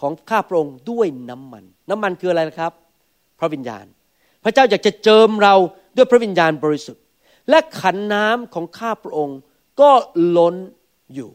[0.00, 2.72] ของข้าพระองค์ด้วยน้ำมัน น้ำมันคืออะไรนะครับ
[3.38, 3.84] พระวิญญาณ
[4.44, 5.54] พระเจ้าอยากจะเจิมเรา
[5.96, 7.02] ด้วยพระวิญญาณบริสุทธิ์
[7.50, 9.38] และขันน้ำของข้าพระองค์
[9.80, 9.90] ก็
[10.36, 10.54] ล้น
[11.14, 11.30] อยู่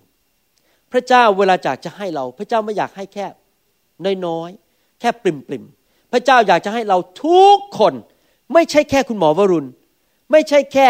[0.92, 3.26] พระเจ้าเวลาจากจะให้เรา พระเจ้าไม่อยากให้แค่
[4.25, 5.64] น้อยๆ แค่ปริมปริม
[6.12, 7.94] พระเจ้าอยากจะให้เราทุกคน
[8.54, 9.70] ไม่ใช่แค่คุณหมอวรุณ
[10.32, 10.88] ไม่ใช่แค่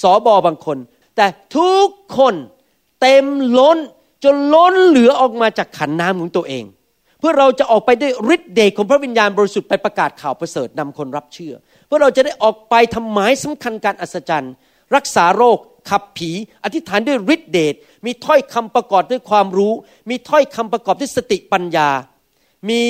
[0.00, 0.78] สอบอบางคน
[1.16, 2.34] แต่ทุกคน
[3.00, 3.24] เต็ม
[3.58, 3.78] ล้น
[4.24, 6.64] จนล้นเหลือออกมาจากขันน้ำของตัวเอง
[7.20, 11.54] เพื่อเราจะออกไปด้วยฤทธิ์เดชของพระวิญญาณบริสุทธิ์ไปประกาศข่าวประเสริฐนำคนรับเชื่อ
[11.86, 14.52] เพื่อเราจะได้ออกไปทำหมายสำคัญการอัศจรรย์
[14.96, 15.58] รักษาโรค
[15.90, 16.30] ขับผี
[16.64, 17.74] อธิษฐานด้วยฤทธิเดช
[18.06, 19.72] มีถ้อยคำประกอบด้วยความรู้
[20.10, 21.88] มีถ้อยคำประกอบด้วยสติปัญญา
[22.70, 22.80] มี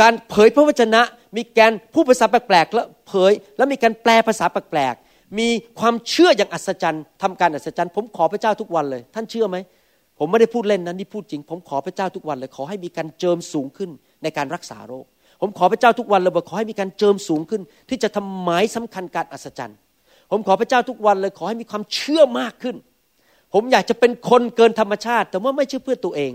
[0.00, 1.02] การเผยพระวจนะ
[1.36, 5.48] มีการพูดภาษาแปลกๆแล้วเผย แล้วมีการแปลภาษาแปลกๆมี
[5.80, 9.56] ความเชื่ออย่างอัศจรรย์ทำการอัศจรรย์ ผมขอพระเจ้าทุกวันเลย ท่านเชื่อไหม
[10.18, 13.90] ผมไม่ได้พูดเล่นนะนี่พูดจริง ผมขอพระเจ้าทุกวันเลย ขอให้มีการเจิมสูงขึ้น
[14.22, 15.04] ในการรักษาโรค
[15.40, 19.76] ผมขอพระเจ้าทุกวันเลยบอกขอให้มีการเจิมสูงขึ้น ที่จะทำหมายสำคัญการอัศจรรย์
[20.30, 22.76] ผมขอพระเจ้าทุกวันเลย ขอให้มีความเชื่อมากขึ้น
[23.54, 26.32] ผมอยากจะเป็นคนเกินธรรมชาติ แต่ว่าไม่ใช่เพื่อตัวเอง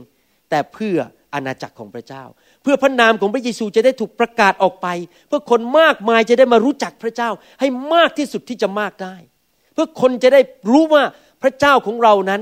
[0.49, 0.97] แต่เพื่อ
[1.33, 2.23] อาณาจักรของพระเจ้า
[2.63, 4.87] เพื่อพระนามของพระเยซูจะได้ถูกประกาศออกไป
[5.27, 9.15] เพื่อคนมากมายจะได้มารู้จักพระเจ้าให้มากที่สุดที่จะมากได้
[9.73, 11.03] เพื่อคนจะได้รู้ว่า
[11.41, 12.41] พระเจ้าของเรานั้น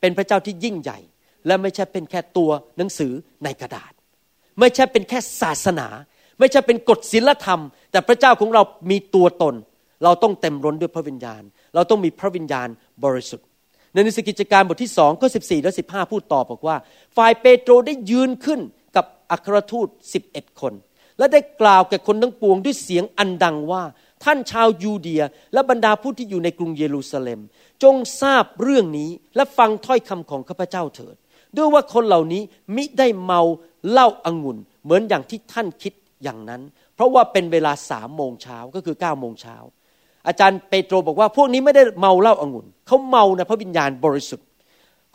[0.00, 0.98] เป็นพระเจ้าที่ยิ่งใหญ่
[1.46, 3.12] และไม่ใช่เป็นแค่ตัวหนังสือ
[3.44, 3.92] ในกระดาษ
[4.60, 5.88] ไม่ใช่เป็นแค่ศาสนา
[6.38, 9.54] ไม่ใช่เป็นกฎศีลธรรม แต่พระเจ้าของเรามีตัวตน
[10.04, 11.42] เราต้องเต็มร้นด้วยพระวิญญาณ
[11.74, 12.68] เราต้องมีพระวิญญาณ
[13.04, 13.46] บริสุทธิ์
[13.96, 16.76] ในหนังสือกิจการบทที่สองข้อสิบสี่และสิบห้าพูดต่อบอกว่า
[17.16, 18.60] ฝ่ายเปโตรได้ยืนขึ้น
[18.96, 20.72] กับอัครทูตสิบเอ็ดคน
[21.18, 23.82] และได้กล่าวแก่คนทั้งปวงด้วยเสียงอันดังว่า
[24.24, 27.40] ท่านชาวยูเดียและบรรดาผู้ที่อยู่ในกรุงเยรูซาเล็ม
[27.82, 31.16] จงทราบเรื่องนี้และฟังถ้อยคำของข้าพเจ้าเถิด
[31.56, 32.42] ด้วยว่าคนเหล่านี้
[32.76, 33.40] มิได้เมา
[33.90, 36.62] เหล้าอางุ่น เหมือนอย่างที่ท่านคิดอย่างนั้น
[36.94, 39.56] เพราะว่าเป็นเวลาสามโมงเช้าก็คือเก้าโมงเช้า
[40.26, 44.46] อาจารย์เปโตรบอกว่าพวกนี้ไม่ได้เมาเหล้าอางุ่นเขาเมาในพระวิญญาณบริสุทธิ์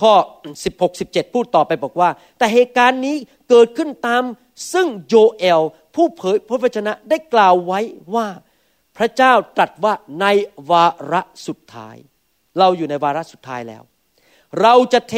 [0.01, 0.13] ข้อ
[0.59, 3.15] 16 17 พูดต่อไปบอกว่า แต่เหตุการณ์นี้
[3.49, 4.23] เกิดขึ้นตาม
[4.73, 5.61] ซึ่งโยเอล
[5.95, 7.79] ผู้เผยพระวจนะได้กล่าวไว้
[8.15, 8.27] ว่า
[8.97, 10.25] พระเจ้าตรัสว่าใน
[10.71, 11.95] วาระสุดท้าย
[12.59, 13.83] เราอยู่ในวาระสุดท้ายแล้ว
[14.61, 15.13] เราจะเท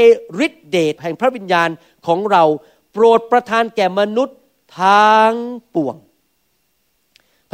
[0.46, 1.70] ฤทธิเดชแห่งพระวิญญาณ
[2.08, 2.44] ของเรา
[2.94, 4.38] โปรดประทานแก่มนุษย์
[4.82, 5.32] ทาง
[5.76, 5.96] ปวง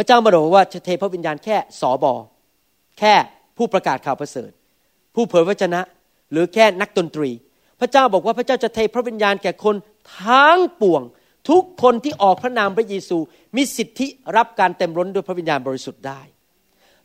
[0.01, 2.13] พระเจ้ามาบอกว่าจะเทพระวิญญาณแค่สอบอ
[2.99, 3.13] แค่
[3.57, 4.51] ผู้ประกาศข่าวประเสริฐ
[5.15, 5.81] ผู้เผยพระชนะ
[6.31, 7.29] หรือแค่นักดนตรี
[7.79, 9.75] พระเจ้าบอกว่าพระเจ้าจะเทพระวิญญาณแก่คน
[10.23, 11.01] ทั้งปวง
[11.49, 13.17] ทุกคนที่ออกพระนามพระเยซู
[13.55, 14.07] มีสิทธิ
[14.37, 16.21] รับการเต็มร้นด้วยพระวิญญาณบริสุทธิ์ได้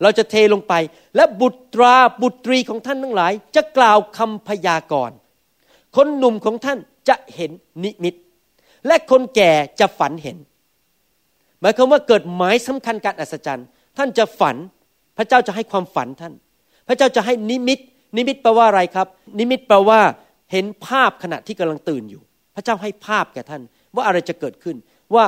[0.02, 0.74] เราจะเทลงไป
[1.16, 5.16] และบุตราบุตรีของท่านทั้งหลาย จะกล่าวคำพยากรณ์
[5.96, 6.78] คนหนุ่มของท่าน
[7.08, 7.50] จะเห็น
[7.84, 8.14] นิมิต
[8.86, 10.38] และคนแก่จะฝันเห็น
[11.60, 14.56] หมายความว่าเกิดหมายสำคัญการอัศจรรย์ ท่านจะฝัน
[15.18, 16.32] พระเจ้าจะให้ความฝันท่าน
[16.88, 17.78] พระเจ้าจะให้นิมิต
[18.16, 19.06] นิมิตแปลว่าอะไรครับ
[19.38, 20.00] นิมิตแปลว่า
[20.52, 22.22] เห็นภาพขณะที่กำลังตื่นอยู่
[22.54, 23.62] พระเจ้าให้ภาพแก่ท่าน
[23.94, 24.76] ว่าอะไรจะเกิดขึ้น
[25.14, 25.24] ว่า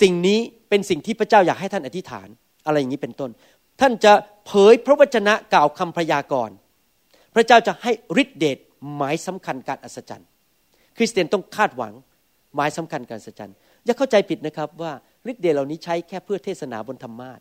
[0.00, 2.28] สิ่งนี้เป็นสิ่งที่พระเจ้าอยากให้ท่านอธิษฐาน
[2.66, 3.30] อะไรอย่างนี้เป็นต้น
[3.80, 4.12] ท่านจะ
[4.46, 6.54] เผยพระวจนะกล่าวคำพยากรณ์
[7.34, 8.58] พระเจ้าจะให้ฤทธิเดช
[8.96, 10.28] หมายสำคัญการอัศจรรย์
[10.96, 11.92] คริสเตียนต้องคาดหวัง
[12.54, 13.54] หมายสำคัญการอัศจรรย์
[13.84, 14.92] อย่าเข้าใจผิดนะครับว่า
[15.30, 17.40] ฤทธิเดชเหล่านี้ใช้แค่เพื่อเทศนาบนธรรมาท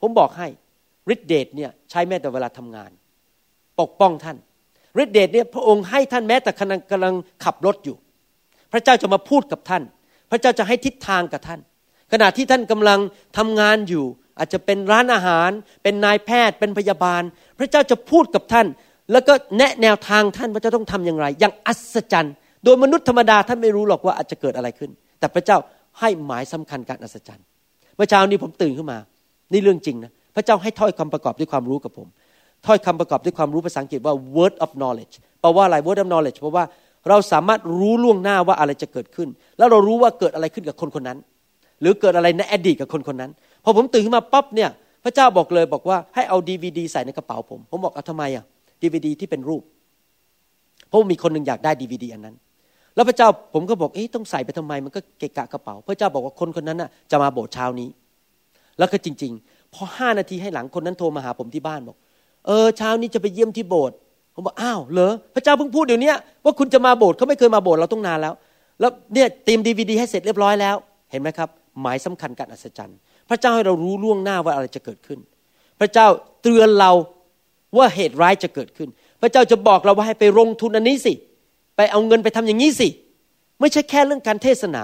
[0.00, 0.48] ผมบอกให้
[1.14, 2.90] ฤทธิเดชเนี่ยใช้แม้แต่เวลาทำงาน
[3.80, 4.36] ปกป้องท่าน
[5.02, 7.14] ฤทธิเดชเนี่ยพระองค์ให้ท่านแม้แต่กำลังกำลัง
[7.44, 7.96] ขับรถอยู่
[8.72, 9.82] พระเจ้าจะมาพูดกับท่าน
[10.30, 11.60] พระเจ้าจะให้ทิศทางกับท่าน
[12.12, 13.00] ขณะที่ท่านกำลัง
[13.38, 14.04] ทำงานอยู่
[14.38, 15.50] อาจจะเป็นร้านอาหาร
[15.82, 17.22] เป็นนายแพทย์เป็นพยาบาล
[17.58, 18.66] พระเจ้าจะพูดกับท่าน
[19.12, 25.58] แล้วก็แนะแนวทางท่านว่าจะต้องทำอย่างไร อย่างอัศจรรย์ โดยมนุษย์ธรรมดาท่านไม่รู้หรอกว่าอาจจะเกิดอะไรขึ้น แต่พระเจ้า
[26.00, 27.44] ให้หมายสำคัญการอัศจรรย์
[27.96, 28.98] เมื่อเช้านี้ผมตื่นขึ้นมา
[29.52, 32.08] นี่เรื่องจริงนะ พระเจ้าให้ถ้อยคำประกอบด้วยความรู้กับผม
[32.66, 36.64] ถ้อยคำประกอบด้วยความรู้ภาษาอังกฤษว่า word of knowledge แปลว่าอะไร word of knowledge เพราะว่า
[37.08, 39.28] เราสามารถรู้ล่วงหน้าว่าอะไรจะเกิดขึ้น
[39.58, 41.18] แล้วเรารู้ว่าเกิดอะไรขึ้นกับคนคนนั้น
[41.80, 43.30] หรือเกิดอะไรในอดีตกับคนคนนั้น
[43.64, 44.70] พอผมตื่นขึ้นมาปั๊บเนี่ย
[45.04, 48.44] พระเจ้าบอกเลยบอกว่าให้เอาดีวดีใส่ในกระเป๋าผม ผมบอกเอาทำไมอะ
[48.82, 49.62] ดีวดีที่เป็นรูป
[50.88, 52.36] เพราะมีคนหนึ่งอยากได้ดีวดีอันนั้น
[52.94, 57.88] แล้วพระเจ้าผมก็บอกเอ๊ะต้องใส่ไปทำไมมันก็เกะกะกระเป๋า พระเจ้าบอกว่าคนคนนั้นน่ะจะมาโบสถ์เช้านี้
[58.78, 61.96] แล้วก็จริง ๆ พอห้านาทีให้หลังคนนั้นโทรมาหาผมที่บ้านบอก
[62.46, 63.96] เออเช้านี้จะไปเยี่ยมที่โบสถ์
[64.34, 66.12] ผมบอกอ้าวเหรอพระเจ้าเพิ่งพูดเดี๋ยวนี้
[66.44, 68.34] ว่าคุณจะมาโบสถ์เขาไม่เคยมาโบสถ์เราต้องนานแล้ว
[68.80, 70.76] แล้วเนี่ยเตรียมดีวดีให้เสร็จเรียบร้อยแล้ว
[71.10, 71.48] เห็นไหมครับ
[71.82, 75.18] หมายสำคัญการอัศจรรย์ พระเจ้าให้เรารู้ล่วงหน้าว่าอะไรจะเกิดขึ้น
[75.80, 76.06] พระเจ้า
[76.42, 76.92] เตือนเรา
[77.76, 78.88] ว่าเหตุร้ายจะเกิดขึ้น
[79.22, 81.12] พระเจ้าจะบอกเราว่าให้ไปลงทุนอันนี้สิ
[81.92, 82.88] เอาเงินไปทำอย่างนี้สิ
[83.60, 84.82] ไม่ใช่แค่เรื่องการเทศนา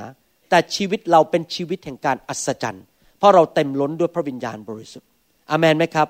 [0.50, 2.84] แต่ชีวิตเราเป็นชีวิตแห่งการอัศจรรย์
[3.18, 5.08] เพราะเราเต็มล้นด้วยพระวิญญาณบริสุทธิ์
[5.50, 6.08] อามนไหมครับ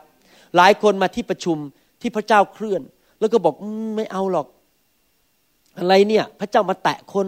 [0.56, 1.56] หลายคนมาที่ประชุม
[2.00, 2.82] ที่พระเจ้าเคลื่อน
[3.20, 3.64] แล้วก็บอกอ
[3.96, 4.46] ไม่เอาหรอก
[5.78, 7.26] อะไรเนี่ย พระเจ้ามาแตะคน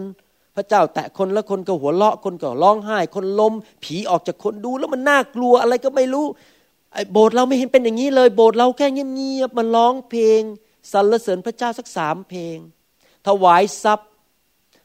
[0.55, 6.25] พระเจ้าแตะคนแล้วคนก็หัวเราะคนก็ร้องไห้ คนล้ม ผีออกจากคนดูแล้วมันน่ากลัวอะไรก็ไม่รู้
[6.93, 10.41] ไอ้โบสถ์เราไม่เห็นเป็นอย่างนี้เลย โบสถ์เราแค่เงียบๆมันร้องเพลง
[10.91, 12.57] สรรเสริญพระเจ้าสักสามเพลง
[13.27, 14.09] ถวายทรัพย์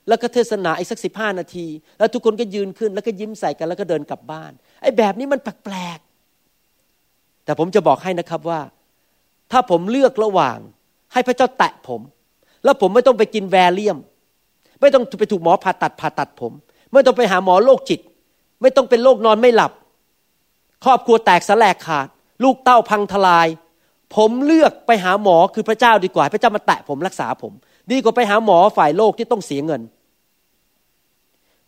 [0.09, 1.67] แล้วก็เทศนาอีกสักสิบห้านาที
[1.99, 8.61] แล้วทุกคนก็ยืนขึ้น แล้วก็ยิ้มใส่กันแล้วก็เดินกลับบ้าน ไอ้แบบนี้มันแปลกๆแต่ผมจะบอกให้นะครับว่า
[9.53, 10.59] ถ้าผมเลือกระหว่าง
[11.13, 12.01] ให้พระเจ้าแตะผม
[12.65, 13.99] แล้วผมไม่ต้องไปกินแวเลียม
[14.81, 16.53] ไม่ต้องไปถูกหมอผ่าตัดผ่าตัดผม
[16.93, 18.01] ไม่ต้องไปหาหมอโรคจิต
[18.63, 19.73] ไม่ต้องเป็นโรคนอนไม่หลับ
[20.85, 22.07] ครอบครัวแตกสลายขาด
[22.43, 23.49] ลูกเต้าพังทลาย
[24.17, 27.53] ผมเลือกไปหาหมอคือพระเจ้าดีกว่า พระเจ้ามาแตะผมรักษาผม
[27.91, 29.83] ดีกว่าไปหาหมอฝ่ายโลกที่ต้องเสียเงิน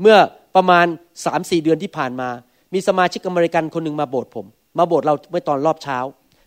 [0.00, 0.16] เมื่อ
[0.56, 0.86] ประมาณ
[1.24, 2.28] สามสี่เดือนที่ผ่านมา
[2.74, 4.46] มีสมาชิกอเมริกันคนหนึ่งมาโบสถ์ผม
[4.78, 5.98] มาโบสถ์เราเมื่อตอนรอบเช้า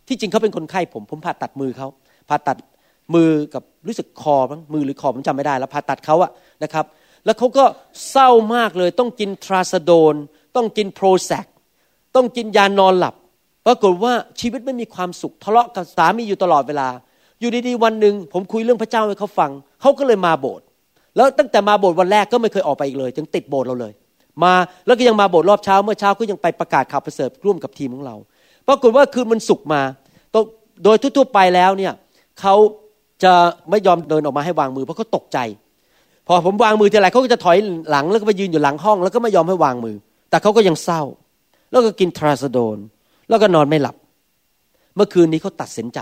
[0.07, 1.87] ที่จริงเขาเป็นคนไข้ผม ผมผ่าตัดมือเขา
[2.29, 2.57] ผ่าตัด
[3.15, 6.31] มือกับรู้สึกคอบ้งมือหรือคอผมจำไม่ได้แล้วผ่าตัดเขาอะ
[6.63, 6.85] นะครับ
[7.25, 7.65] แล้วเขาก็
[8.11, 10.15] เศร้ามากเลย ต้องกินทราซาโดน
[10.55, 11.45] ต้องกินโปรแซก
[12.15, 13.15] ต้องกินยานอนหลับ
[13.65, 16.87] ปรากฏว่าชีวิตไม่มีความสุขทะเลาะกับสามีอยู่ตลอดเวลา
[17.41, 19.51] อยู่ดีๆวันหนึ่งผมคุยเรื่องพระเจ้าให้เขาฟัง
[19.81, 20.65] เขาก็เลยมาโบสถ์
[21.15, 23.93] แล้วตั้งแต่มาโบสถ์วันแรกก็ไม่เคยออกไปอีกเลยจึงติดโบสถ์เราเลย
[24.43, 24.53] มา
[24.85, 28.15] แล้วก็ยังมาโบสถ์รอบเช้าเมื่อเช้าก็ยังไปประกาศข่าวประเสริฐร่วมกับทีมของเรา
[28.67, 29.81] ปรากฏว่าคืนมันสุกมา
[30.83, 31.93] โดยทั่วๆไปแล้วเนี่ย
[32.39, 32.55] เขา
[33.23, 33.33] จะ
[33.69, 35.37] ไม่ยอมเดินออกมาให้วางมือเพราะเขาตกใจ
[36.27, 37.57] พอผมวางมือทีไรเขาก็จะถอย
[37.89, 39.95] หลังแล้วก็ไปยืนอยู่หลังห้อง แล้วก็ไม่ยอมให้วางมือ
[40.29, 41.01] แต่เขาก็ยังเศร้า
[41.71, 42.77] แล้วก็กินทราซาโดน
[43.29, 43.95] แล้วก็นอนไม่หลับ
[44.95, 45.99] เมื่อคืนนี้เขาตัดสินใจ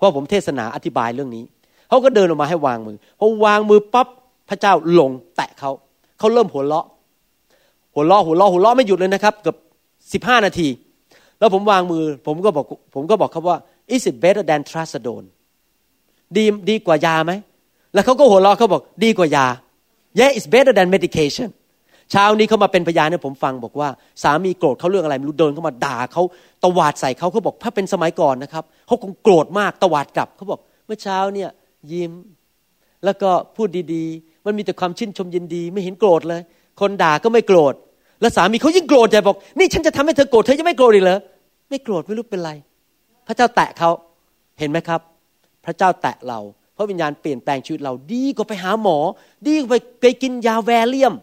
[0.00, 1.44] เพราะผมเทศนาอธิบายเรื่องนี้
[1.88, 4.08] เขาก็เดินออกมาให้วางมือพอวางมือปั๊บ
[4.48, 5.70] พระเจ้าลงแตะเขา
[6.18, 6.86] เขาเริ่มหัวเราะ
[7.94, 9.56] หัวเราะหัวเราะหัวเราะไม่หยุดเลยนะครับเกือบ
[10.12, 10.68] สิบห้านาที
[11.38, 13.58] แล้วผมวางมือ ผมก็บอกผมก็บอกเขาว่า
[13.94, 15.26] is it better than trazodone
[16.36, 17.32] ดีดีกว่ายาไหม
[17.94, 19.46] แล้วเขาก็หัวเราะเขาบอกดีกว่ายา
[20.18, 21.48] yeah it's better than medication
[22.12, 23.88] เช้านี้เขามาเป็นพยานให้ผมฟังบอกว่า
[24.22, 26.22] สามีโกรธเขาเรื่องอะไรไม่รู้เดินเข้ามาด่าเขา
[26.64, 31.48] ตวาดใส่เขาเขาบอกถ้าเป็นสมัยก่อนนะครับเขาคงโกรธมากตวาดกลับเขาบอกเมื่อเช้าเนี่ย
[31.92, 32.12] ยิ้ม
[33.04, 36.42] แล้วก็พูดดีๆ มันมีแต่ความชื่นชมยินดี ไม่เห็นโกรธเลย
[36.80, 37.74] คนด่าก็ไม่โกรธ
[38.20, 41.18] แล้วสามีเขายิ่งโกรธใหญ่บอก นี่ฉันจะทำให้เธอโกรธเธอจะไม่โกรธอีกเหรอ
[41.70, 42.52] ไม่โกรธไม่รู้เป็นไร
[43.26, 43.90] พระเจ้าแตะเขา
[44.58, 45.00] เห็นไหมครับ
[45.64, 46.40] พระเจ้าแตะเรา
[46.76, 48.98] พระวิญญาณเปลี่ยนแปลงชีวิตเราดีกว่าไปหาหมอ
[49.46, 51.14] ดีกว่าไปกินยาแวเลียม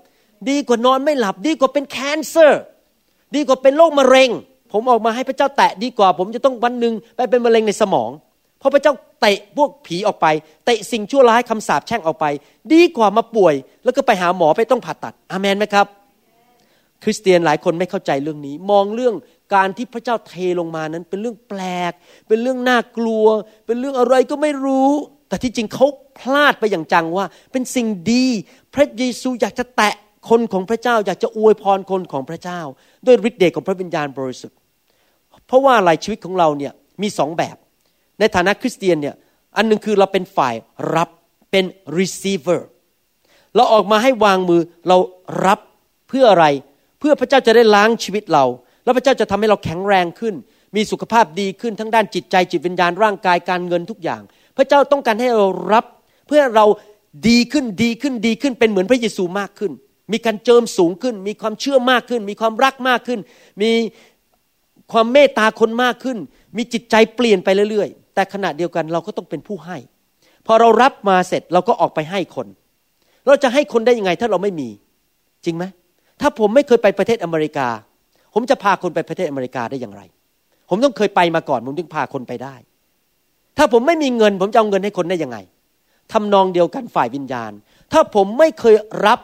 [0.49, 2.61] ดีกว่านอนไม่หลับ ดีกว่าเป็นแคนเซอร์
[3.35, 4.29] ดีกว่าเป็นโรคมะเร็ง
[4.71, 8.11] ผมออกมาให้พระเจ้าแตะดีกว่า ผมจะต้องวันหนึ่งไปเป็นมะเร็งในสมอง
[8.59, 10.27] เพราะพระเจ้าเตะพวกผีออกไป
[10.65, 12.25] เตะสิ่งชั่วร้ายคำสาปแช่งออกไป
[12.73, 15.87] ดีกว่ามาป่วย แล้วก็ไปหาหมอไปต้องผ่าตัดอามันไหมครับ
[17.03, 19.15] คริสเตียนหลายคนไม่เข้าใจเรื่องนี้ มองเรื่อง
[19.55, 21.93] การที่พระเจ้าเทลงมานั้น เป็นเรื่องแปลก
[22.27, 23.25] เป็นเรื่องน่ากลัว
[23.65, 24.91] เป็นเรื่องอะไรก็ไม่รู้
[25.29, 25.87] แต่ที่จริงเขา
[26.19, 28.25] พลาดไปอย่างจังว่า เป็นสิ่งดี
[28.73, 29.95] พระเยซูอยากจะแตะ
[30.29, 32.61] คนของพระเจ้าอยากจะอวยพรคนของพระเจ้า
[33.05, 34.57] ด้วยฤทธิ์เดชของพระวิญญาณบริสุทธิ์
[35.47, 37.57] เพราะว่าอะไรชีวิตของเราเนี่ยมีสองแบบ
[38.19, 39.15] ในฐานะคริสเตียนเนี่ย
[39.57, 40.55] อันหนึ่งคือเราเป็นฝ่าย
[40.95, 41.09] รับ
[41.51, 41.65] เป็น
[41.97, 42.61] receiver
[43.55, 44.97] เราออกมาให้วางมือเรา
[45.45, 45.59] รับ
[46.09, 46.45] เพื่ออะไร
[46.99, 48.45] เพื่อพระเจ้าจะได้ล้างชีวิตเรา
[48.83, 50.35] แล้วพระเจ้าจะทำให้เราแข็งแรงขึ้น
[50.75, 54.21] มีสุขภาพดีขึ้นทั้งด้านจิตใจจิตวิญญาณร่างกายการเงินทุกอย่าง
[54.57, 55.85] พระเจ้าต้องการให้เรารับ
[56.27, 56.65] เพื่อเรา
[57.27, 59.71] ดีขึ้นดีขึ้นดีขึ้นเป็นเหมือนพระเยซูมากขึ้น
[60.11, 63.19] มีการเจิมสูงขึ้น มีความเชื่อมากขึ้น มีความรักมากขึ้น
[63.61, 63.71] มี
[64.91, 66.17] ความเมตตาคนมากขึ้น
[66.57, 69.77] มีจิตใจเปลี่ยนไปเรื่อยๆ แต่ขณะเดียวกันเราก็ต้องเป็นผู้ให้
[70.45, 72.47] พอเรารับมาเสร็จเราก็ออกไปให้คน
[73.27, 74.69] เราจะให้คนได้ยังไงถ้าเราไม่มี
[75.45, 75.63] จริงไหม
[76.21, 77.67] ถ้าผมไม่เคยไปประเทศอเมริกา
[78.33, 80.01] ผมจะพาคนไปประเทศอเมริกาได้อย่างไร
[80.69, 82.55] ผมต้องเคยไปมาก่อน ผมถึงพาคนไปได้
[83.57, 85.37] ถ้าผมไม่มีเงิน ผมจะเอาเงินให้คนได้ยังไง
[86.13, 87.51] ทำนองเดียวกันฝ่ายวิญญาณ
[87.93, 89.19] ถ้าผมไม่เคยรับ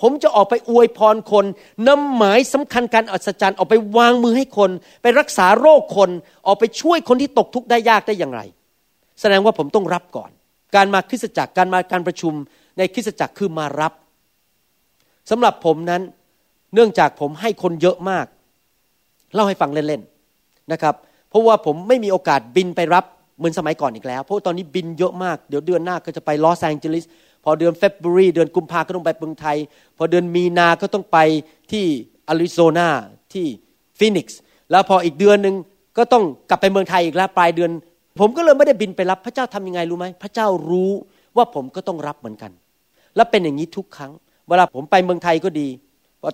[0.00, 1.44] ผมจะออกไปอวยพรคน
[1.88, 4.70] นำหมายสำคัญการอัศจรรย์ออกไปวางมือให้คน
[5.02, 6.10] ไปรักษาโรคคน
[6.46, 8.40] ออกไปช่วยคนที่ตกทุกข์ได้ยากได้อย่างไร
[9.20, 10.30] แสดงว่าผมต้องรับก่อน
[10.74, 12.32] การมาคริสตจักรการมาการประชุม
[12.78, 13.92] ในคริสตจักรคือมารับ
[15.30, 16.02] สำหรับผมนั้น
[16.74, 18.26] เนื่องจากผมให้คนเยอะมาก
[19.34, 20.94] เล่าให้ฟังเล่นๆนะครับ
[21.30, 23.04] เพราะว่าผมไม่มีโอกาสบินไปรับ
[23.38, 27.04] เหมือนสมัยก่อนอีกแล้ว เพราะตอนนี้บินเยอะมาก เดี๋ยวเดือนหน้าก็จะไปลอสแองเจลิส
[27.48, 29.56] พอเดือนเฟบรีเดือนกุมภาก็ต้องไปเมืองไทย
[29.98, 31.18] พอเดือนมีนาก็ต้องไป
[31.72, 31.84] ที่
[32.28, 32.88] อาริโซนา
[33.32, 33.46] ที่
[33.98, 35.54] ฟินิกซ์แล้วพออีกเดือนหนึ่ง
[35.98, 37.70] ก็ต้องกลับไปเมืองไทยอีกแล้วปลายเดือน
[38.18, 40.90] ผมก็เลยไม่ได้บินไปรับพระเจ้าทำยังไงรู้ไหมพระเจ้ารู้
[41.36, 42.52] ว่าผมก็ต้องรับเหมือนกัน
[43.16, 44.12] และเป็นอย่างนี้ทุกครั้ง
[44.48, 45.68] เวลาผมไปเมืองไทยก็ดี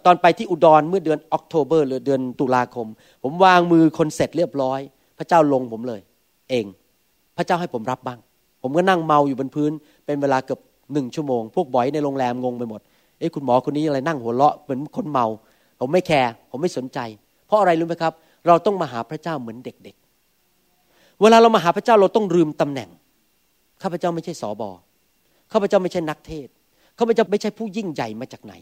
[0.06, 2.86] ตอนไปที่อุดรเมื่อเดือนออกโทเบอร์หรือเดือนตุลาคม
[3.22, 4.80] ผมวางมือคนเสร็จเรียบร้อย
[5.18, 6.00] พระเจ้าลงผมเลย
[6.50, 6.64] เอง
[7.36, 8.18] พระเจ้าให้ผมรับบ้าง
[8.62, 9.72] ผมก็นั่งเมาอยู่บนพื้น
[10.06, 10.60] เป็นเวลาเกือบ
[10.92, 12.80] หนึ่งชั่วโมง พวกบอยในโรงแรมงงไปหมด
[13.18, 15.26] เอ้คุณหมอคนนี้อะไรนั่งหัวเราะเหมือนคนเมา
[15.80, 16.98] ผมไม่แคร์ผมไม่สนใจ
[17.46, 18.12] เพราะอะไรรู้ไหมครับ
[18.46, 19.96] เราต้องมาหาพระเจ้าเหมือนเด็ก
[20.58, 22.88] ๆ เวลาเรามาหาพระเจ้าเราต้องลืมตำแหน่ง
[23.82, 24.70] ข้าพเจ้าไม่ใช่สอบอ
[25.52, 26.48] ข้าพเจ้าไม่ใช่นักเทศ
[26.98, 28.54] ข้าพเจ้าไม่ใช่ผู้ยิ่งใหญ่มาจากไหน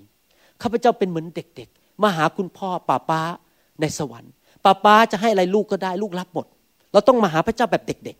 [0.62, 3.20] ข้าพเจ้าเป็นเหมือนเด็ก ๆ มาหาคุณพ่อป้าป้า
[3.80, 4.32] ในสวรรค์
[4.64, 6.46] ป้าป้าจะให้อะไรลูกก็ได้ลูกรับหมด
[6.92, 8.16] เราต้องมาหาพระเจ้าแบบเด็ก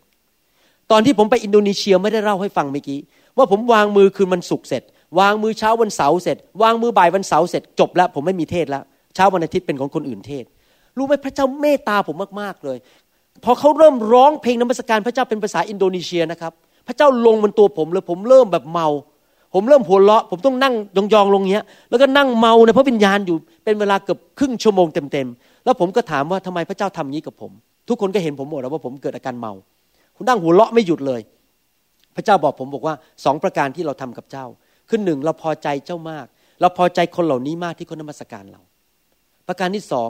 [0.91, 2.99] ตอนที่ผมไปอินโดนีเซียไม่ได้เล่าให้ฟังเมื่อกี้
[3.37, 4.83] ว่าผมวางมือคืนวันศุกร์เสร็จ
[5.19, 8.83] วางมือเช้าวันเสาร์เสร็จ วางมือบ่ายวันเสาร์เสร็จจบแล้วผมไม่มีเทศแล้ว
[9.15, 10.45] เช้าวันอาทิตย์เป็นของคนอื่นเทศ
[10.97, 12.77] รู้ไหมพระเจ้าเมตตาผมมากๆเลย
[13.43, 16.51] พอเขาเริ่มร้องเพลงนมัสการพระเจ้าเป็นภาษาอินโดนีเซียนะครับ
[16.87, 18.87] พระเจ้าลงบนตัวผมเลยผมเริ่มแบบเมา
[19.53, 20.73] ผมเริ่มหัวเราะ ผมต้องนั่ง
[21.13, 27.51] ยองๆลงเงี้ย แล้วก็นั่งเมาในพระวิญญาณอยู่เป็นเวลาเกือบครึ่งชั่วโมงเต็มๆแล้วผมก็ถามว่าทำไมพระเจ้าทำงี้กับผม
[27.89, 29.53] ทุกคนก็เห็นผมหมดแล้วว่าผมเกิดอาการเมา
[30.21, 31.21] ผมนั่งหัวเราะไม่หยุดเลย
[32.15, 34.45] พระเจ้าบอกผมบอกว่าสองประการที่เราทำกับเจ้า
[34.89, 36.25] คือหนึ่งเราพอใจเจ้ามาก
[36.61, 38.61] เราพอใจคนเหล่านี้มากที่คนนมัสการเรา
[39.47, 40.09] ประการที่สอง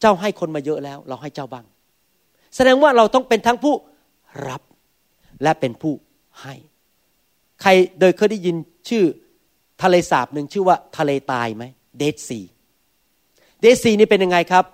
[0.00, 1.64] เจ้าให้คนมาเยอะแล้ว เราให้เจ้าบ้าง
[2.56, 3.74] แสดงว่าเราต้องเป็นทั้งผู้
[4.48, 4.62] รับ
[5.42, 5.94] และเป็นผู้
[6.42, 6.54] ให้
[7.62, 7.70] ใคร
[8.00, 8.56] เดยเคยได้ยิน
[8.88, 9.04] ชื่อ
[9.82, 11.64] ทะเลสาบหนึ่งชื่อว่าทะเลตายไหม
[11.98, 12.40] เดซี
[13.60, 14.64] เดซีนี่เป็นยังไงครับ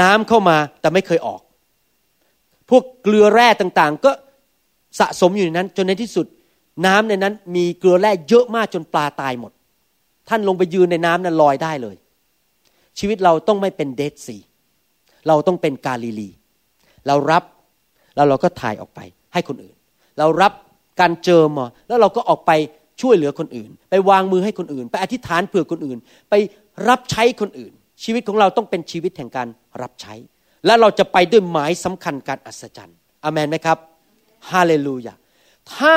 [0.00, 1.40] น้ำเข้ามาแต่ไม่เคยออก
[2.70, 4.10] พวกเกลือแร่ต่างๆ ก็
[5.00, 6.26] สะสมอยู่ในนั้น จนในที่สุด
[6.86, 9.52] น้ำในนั้น มีเกลือแร่เยอะมากจนปลาตายหมด
[10.28, 11.96] ท่านลงไปยืนในน้ำนั้นลอยได้เลย
[12.98, 14.36] ชีวิตเราต้องไม่เป็นเดดซี
[15.28, 16.30] เราต้องเป็นกาลิลี
[17.06, 17.42] เรารับ
[18.16, 19.00] แล้วเราก็ถ่ายออกไป
[19.32, 19.76] ให้คนอื่น
[20.18, 20.52] เรารับ
[21.00, 22.52] การเจอมาแล้วเราก็ออกไป
[23.00, 25.98] ช่วยเหลือคนอื่น ไปวางมือให้คนอื่น ไปอธิษฐานเผื่อคนอื่น
[26.30, 26.34] ไป
[26.88, 27.72] รับใช้คนอื่น
[28.04, 29.48] ชีวิตของเราต้องเป็นชีวิตแห่งการ
[29.82, 30.14] รับใช้
[30.66, 33.78] และเราจะไปด้วยหมายสำคัญการอัศจรรย์อเมนไหมครับ
[34.50, 35.14] ฮาเลลูยา
[35.76, 35.96] ถ้า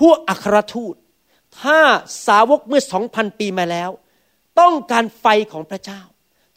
[0.00, 0.94] พวกอัครทูต
[1.62, 1.78] ถ้า
[2.26, 3.90] สาวกเมื่อสองพันปีมาแล้ว
[4.60, 6.00] ต้องการไฟของพระเจ้า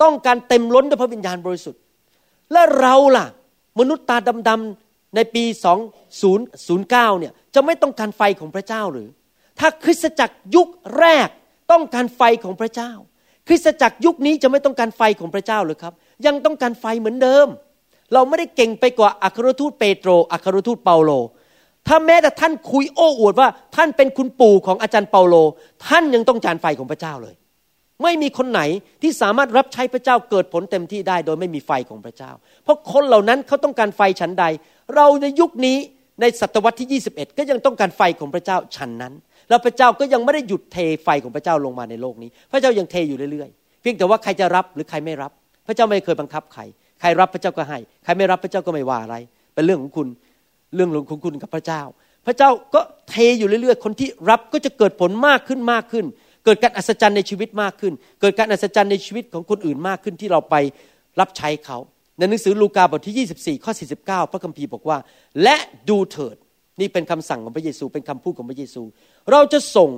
[0.02, 1.82] ต้องการเต็มล้นด้วยพระวิญญาณบริสุทธิ์
[2.52, 3.28] และเราล่ะ
[3.80, 4.18] มนุษย์ตา
[4.50, 5.44] ดำๆในปี
[6.32, 9.10] 2009 เนี่ยจะไม่ต้องการไฟของพระเจ้าหรือ
[9.60, 10.68] ถ้าคริสตจักรยุค
[11.00, 11.30] แรก
[11.72, 12.92] ต้องการไฟของพระเจ้า
[13.50, 15.94] คริสตจักรยุคนี้จะไม่ต้องการไฟของพระเจ้าหรือครับ
[16.26, 17.48] ยังต้องการไฟเหมือนเดิม
[18.14, 21.12] เราไม่ได้เก่งไปกว่าอัครทูตเปโตรอัครทูตเปาโล
[21.88, 25.36] ถ้าแม้แต่ท่านคุยโอ้อวดว่า ท่านเป็นคุณปู่ของอาจารย์เปาโล
[25.88, 27.36] ท่านยังต้องจานไฟของพระเจ้าเลย
[28.04, 28.62] ไม่มีคนไหน
[29.02, 32.32] ที่สามารถรับใช้พระเจ้าเกิดผลเต็มที่ได้ โดยไม่มีไฟของพระเจ้า
[32.64, 34.46] เพราะคนเหล่านั้นเขาต้องการไฟฉันใด
[34.96, 35.78] เราในยุคนี้
[36.22, 39.14] ในศตวรรษที่ 21 ก็ยังต้องการไฟของพระเจ้าฉันนั้น
[39.50, 45.32] แล้วพระเจ้าก็ยังไม่ได้หยุดเทไฟของพระเจ้าลงมาในโลกนี้ พระเจ้ายังเทอยู่เรื่อยๆ เพียงแต่ว่าใครจะรับหรือใครไม่รับ
[45.68, 46.62] พระเจ้าไม่เคยบังคับใคร
[47.00, 49.16] ใครรับพระเจ้าก็ให้ ใครไม่รับพระเจ้าก็ไม่ว่าอะไร
[49.54, 50.08] เป็นเรื่องของคุณ
[50.76, 51.82] เรื่องของคุณกับพระเจ้า
[52.26, 56.06] พระเจ้าก็เทอยู่เรื่อยๆ คนที่รับก็จะเกิดผลมากขึ้นมากขึ้น
[56.46, 60.56] เกิดการอัศจรรย์ในชีวิตมากขึ้น เกิดการอัศจรรย์ในชีวิตของคนอื่นมากขึ้นที่เราไป
[61.20, 61.78] รับใช้เขา
[62.18, 64.98] ในหนังสือลูกาบทที่ 24 ข้อ 49 พระคัมภีร์บอกว่า
[65.44, 65.56] และ
[65.90, 66.36] ดูเถิด
[66.80, 68.84] นี่เป็นคำสั่งของพระเยซู เป็นคำพูดของพระเยซู
[69.32, 69.92] เราจะส่ง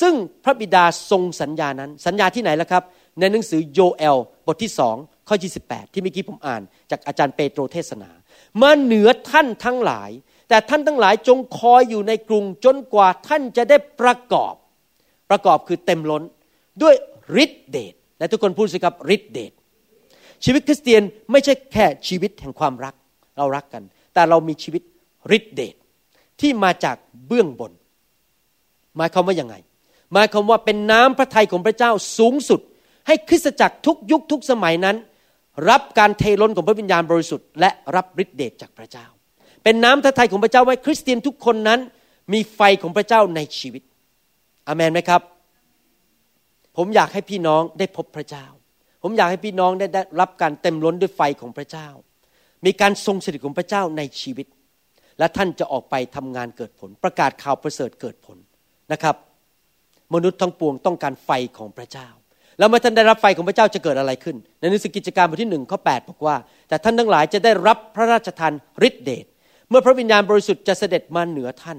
[0.00, 2.82] ซึ่งพระบิดาทรงสัญญานั้น สัญญาที่ไหนล่ะครับ
[3.20, 4.96] ในหนังสือโยเอล บทที่สอง
[5.28, 8.10] ข้อ 28 ที่เมื่อกี้ผมอ่าน จากอาจารย์เปโตรเทศนา
[8.62, 10.10] มาเหนือท่านทั้งหลาย
[10.48, 14.54] แต่ท่านทั้งหลายจงคอยอยู่ในกรุงจนกว่าท่านจะได้ประกอบ
[15.30, 16.22] ประกอบคือเต็มล้น
[16.82, 16.94] ด้วย
[17.44, 19.52] ฤทธิเดชและทุกคนพูดสิครับฤทธิเดช
[20.44, 22.94] ชีวิตคริสเตียนไม่ใช่แค่ชีวิตแห่งความรัก
[23.38, 23.82] เรารักกัน
[24.14, 24.82] แต่เรามีชีวิต
[25.36, 25.74] ฤทธิเดช
[26.40, 27.72] ที่มาจากเบื้องบน
[28.96, 29.54] หมายความว่ายังไง
[30.12, 32.60] หมายความว่าเป็นน้ำพระทัยของพระเจ้าสูงสุด
[33.06, 34.96] ให้คริสตจักรทุกยุคทุกสมัยนั้น
[35.70, 39.06] รับการเทล้นของพระวิญญาณบริสุทธิ์และรับฤทธิเดชจากพระเจ้า
[39.64, 41.80] เป็นน้ำพระทัยของพระเจ้าไว้คริสเตียนทุกคนนั้น
[42.32, 43.82] มีไฟของพระเจ้าในชีวิต
[44.68, 45.22] อเมนไหมครับ
[46.76, 48.46] ผมอยากให้พี่น้องได้พบพระเจ้า
[49.02, 51.88] ผมอยากให้พี่น้องได้ได้รับการเต็มล้นด้วยไฟของพระเจ้า
[52.64, 54.46] มีการทรงสถิตของพระเจ้าในชีวิต
[55.18, 58.38] และท่านจะออกไปทำงานเกิดผล ประกาศข่าวประเสริฐเกิดผล
[58.92, 59.16] นะครับ
[60.14, 62.08] มนุษย์ทั้งปวงต้องการไฟของพระเจ้า
[62.58, 66.36] แล้วเมื่อท่านได้รับไฟของพระเจ้าจะเกิดอะไรขึ้น ในหนังสือกิจการบทที่หนึ่งข้อแปดบอกว่า
[66.68, 68.52] แต่ท่านทั้งหลายจะได้รับพระราชทาน
[68.88, 69.26] ฤทธิเดช
[69.68, 71.78] เมื่อพระวิญญาณบริสุทธิ์จะเสด็จมาเหนือท่าน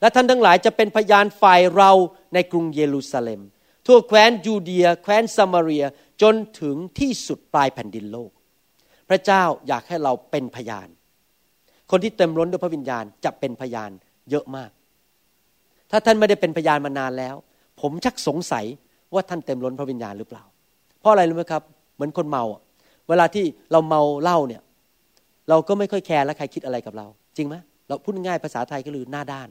[0.00, 1.90] และท่านทั้งหลายจะเป็นพยานฝ่ายเรา
[2.34, 3.40] ในกรุงเยรูซาเล็ม
[3.86, 5.84] ทั่วแคว้นยูเดีย แคว้นซามารีย
[6.22, 8.30] จนถึงที่สุดปลายแผ่นดินโลก
[9.08, 10.88] พระเจ้าอยากให้เราเป็นพยาน
[11.90, 13.90] คนที่เต็มล้นด้วยพระวิญญาณจะเป็นพยาน
[14.30, 14.70] เยอะมาก
[15.90, 17.34] ถ้าท่านไม่ได้เป็นพยานมานานแล้ว
[17.80, 18.64] ผมชักสงสัย
[19.14, 20.44] ว่าท่านเต็มล้นพระวิญญาณหรือเปล่า
[21.00, 21.62] เพราะอะไรรู้ไหมครับ
[21.94, 22.44] เหมือนคนเมา
[23.08, 24.62] เวลาที่เราเมาเหล้าเนี่ย
[25.48, 27.54] เราก็ไม่ค่อยแคร์แล้วใครคิดอะไรกับเรา จริงไหม
[27.88, 29.48] เราพูดง่ายภาษาไทยก็คือหน้าด้าน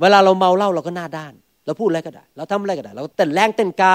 [0.00, 1.32] เวลาเราเมาเหล้าเราก็หน้าด้าน
[1.66, 3.92] เราพูดอะไรก็ได้ เราทำอะไรก็ได้ เราเต้นแรงเต้นกา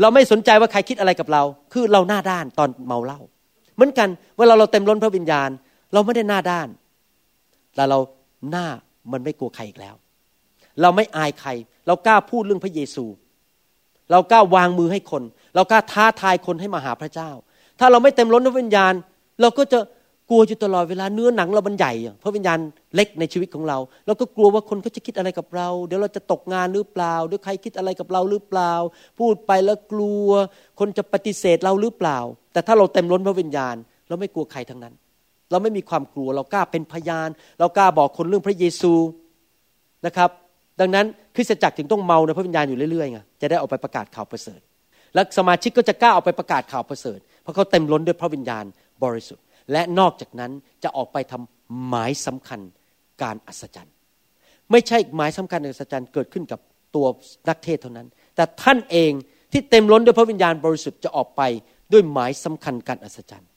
[0.00, 3.20] เราไม่สนใจว่าใครคิดอะไรกับเรา คือเราหน้าด้านตอนเมาเหล้า
[3.74, 5.50] เหมือนกันเวลาเราเต็มล้นพระวิญญาณ
[5.92, 6.68] เราไม่ได้หน้าด้าน
[7.74, 7.98] แต่เรา
[8.50, 8.66] หน้า
[9.12, 9.94] มันไม่กลัวใครอีกแล้ว
[10.82, 11.50] เราไม่อายใคร
[11.86, 13.04] เรากล้าพูดเรื่องพระเยซู
[14.10, 15.22] เรากล้าวางมือให้คน
[15.54, 17.30] เรากล้าท้าทายคนให้มาหาพระเจ้า
[17.80, 18.92] ถ้าเราไม่เต็มล้นพระวิญญาณ
[19.40, 19.78] เราก็จะ
[20.30, 22.58] กลัวอยู่ตลอดเวลาเนื้อหนังเรามันใหญ่พราะวิญญาณ
[22.94, 28.72] เล็กในชีวิตของเรา เราก็กลัวว่าคนเขาจะคิดอะไรกับเรา เดี๋ยวเราจะตกงานหรือเปล่าหรือใครคิดอะไรกับเราหรือเปล่า
[29.18, 30.28] พูดไปแล้วกลัว
[30.78, 32.18] คนจะปฏิเสธเราหรือเปล่า
[32.52, 33.76] แต่ถ้าเราเต็มล้นพระวิญญาณ
[34.08, 34.94] เราไม่กลัวใครทั้งนั้น
[35.50, 38.92] เราไม่มีความกลัว เรากล้าเป็นพยาน เรากล้าบอกคนเรื่องพระเยซู
[40.06, 40.30] นะครับ
[40.80, 44.60] ดังนั้นคริสตจักรถึงต้องเมาในพระวิญญาณอยู่เรื่อยๆไงจะได้ออกไปประกาศข่าวประเสริฐ
[45.14, 48.64] และสมาชิกก็จะกล้าออกไปประกาศข่าวประเสริฐ เพราะเขาเต็มล้นด้วยพระวิญญาณ
[49.04, 50.52] บริสุทธิ์ และนอกจากนั้น
[50.84, 52.60] จะออกไปทำหมายสำคัญ
[53.22, 53.94] การอัศจรรย์
[54.70, 56.60] ไม่ใช่หมายสำคัญการอัศจรรย์เกิดขึ้นกับ
[56.94, 57.06] ตัว
[57.48, 59.12] นักเทศเท่านั้น แต่ท่านเอง
[59.52, 61.42] ที่เต็มล้นด้วยพระวิญญาณบริสุทธิ์จะออกไป
[61.92, 63.48] ด้วยหมายสำคัญการอัศจรรย์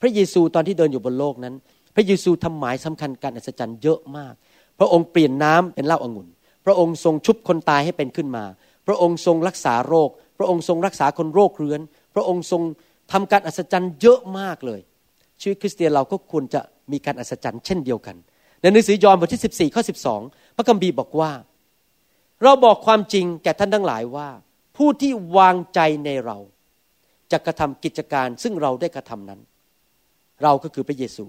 [0.00, 1.54] พระเยซูตอนที่เดินอยู่บนโลกนั้น
[1.94, 4.34] พระเยซูทำหมายสำคัญการอัศจรรย์เยอะมาก
[4.78, 6.28] พระองค์เปลี่ยนน้ำเป็นเหล้าองุ่น
[6.68, 8.44] ระองค์ทรงชุบคนตายให้เป็นขึ้นมา
[8.86, 11.80] พระองค์ทรงรักษาโรค พระองค์ทรงรักษาคนโรคเรื้อน
[12.14, 12.62] พระองค์ทรง
[13.12, 14.80] ทำการอัศจรรย์เยอะมากเลย
[15.40, 16.60] ชีวิตคริสเตียนเราก็ควรจะ
[16.92, 18.16] มีการอัศจรรย์เช่นเดียวกัน
[18.60, 19.82] ในหนังสือยอห์นบทที่ 14ข้อ
[20.20, 21.32] 12 พระคัมภีร์บอกว่า
[22.42, 24.28] เราบอกความจริงแก่ท่านทั้งหลายว่า
[24.76, 26.38] ผู้ที่วางใจในเรา
[27.32, 29.40] จะกระทำกิจการซึ่งเราได้กระทำนั้น
[30.42, 31.24] เราก็คือพระเยซู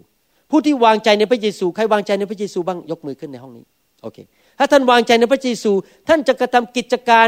[0.51, 3.65] ผู้ที่วางใจในพระเยซูใครวางใจในพระเยซูบ้างยกมือขึ้นในห้องนี้
[4.01, 4.17] โอเค
[4.59, 5.71] ถ้าท่านวางใจในพระเยซู
[6.07, 7.27] ท่านจะกระทำกิจการ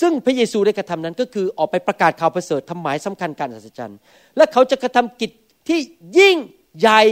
[0.00, 3.98] ซึ่งพระเยซูได้กระทำนั้นก็คือออกไปประกาศข่าวประเสริฐทำหมายสำคัญการอัศจรรย์
[4.36, 5.30] และเขาจะกระทำกิจ
[5.68, 5.78] ที่
[6.18, 6.36] ยิ่ง
[6.78, 7.02] ใหญ่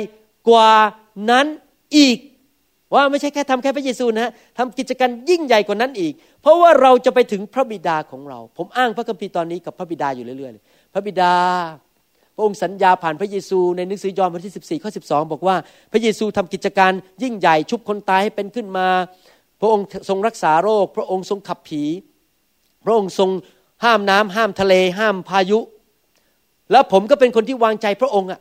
[0.49, 0.71] กว่า
[1.31, 1.47] นั้น
[1.97, 2.19] อีก
[2.95, 11.33] ว่าไม่ใช่แค่ทำแค่พระเยซูนะทำกิจการยิ่งใหญ่กว่านั้นอีก เพราะว่าเราจะไปถึงพระบิดาของเรา ผมอ้างพระคัมภีร์ตอนนี้กับพระบิดาอยู่เรื่อยๆพระบิดา
[12.41, 15.57] ระองค์สัญญาผ่านพระเยซูในหนังสือยอห์นบทที่ 14 ข้อ 12 บอกว่า
[15.93, 18.89] พระเยซูทำกิจการยิ่งใหญ่ชุบคนตายให้เป็นขึ้นมา
[19.61, 21.83] พระองค์ทรงรักษาโรค พระองค์ทรงขับผี
[22.85, 23.31] พระองค์ทรง
[23.85, 25.59] ห้ามน้ำห้ามทะเล ห้ามพายุ
[26.73, 28.41] แล้วผมก็เป็นคนที่วางใจพระองค์อะ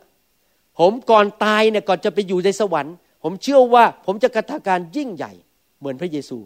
[0.79, 5.31] ผมก่อนตายเนี่ยก่อนจะไปอยู่ในสวรรค์ ผมเชื่อว่าผมจะกระทำการยิ่งใหญ่
[5.79, 6.37] เหมือนพระเยซู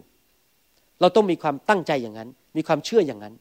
[1.00, 3.34] เราต้องมีความตั้งใจอย่างนั้น มีความเชื่ออย่างนั้น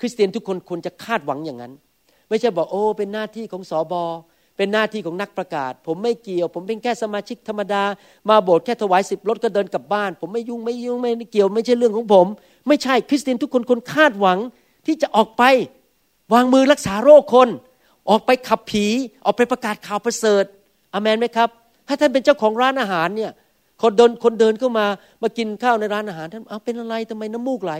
[0.00, 1.72] คริสเตียนทุกคนควรจะคาดหวังอย่างนั้น
[2.32, 4.04] ไม่ใช่บอกโอ้เป็นหน้าที่ของสอบอ
[4.56, 7.82] เป็นหน้าที่ของนักประกาศ ผมไม่เกี่ยว ผมเป็นแค่สมาชิกธรรมดา
[8.28, 12.26] มาโบสถ์แค่ถวายสิบรถก็เดินกลับบ้าน ผมไม่ยุ่งไม่ยุ่งไม่เกี่ยวไม่ใช่เรื่องของผม
[12.68, 14.38] ไม่ใช่คริสเตียนทุกคนควรคาดหวัง
[14.86, 15.42] ที่จะออกไป
[16.34, 17.48] วางมือรักษาโรคคน
[18.10, 18.86] ออกไปขับผี
[19.24, 20.44] ออกไปประกาศข่าวประเสริฐ
[20.94, 21.48] อเมนไหมครับ
[21.88, 23.32] ถ้าท่านเป็นเจ้าของร้านอาหารเนี่ย
[23.82, 24.86] คนเดินคนเดินเข้ามา
[25.22, 27.72] มากินข้าวในร้านอาหารท่านเอาเป็นอะไรทำไมน้ำมูกไหล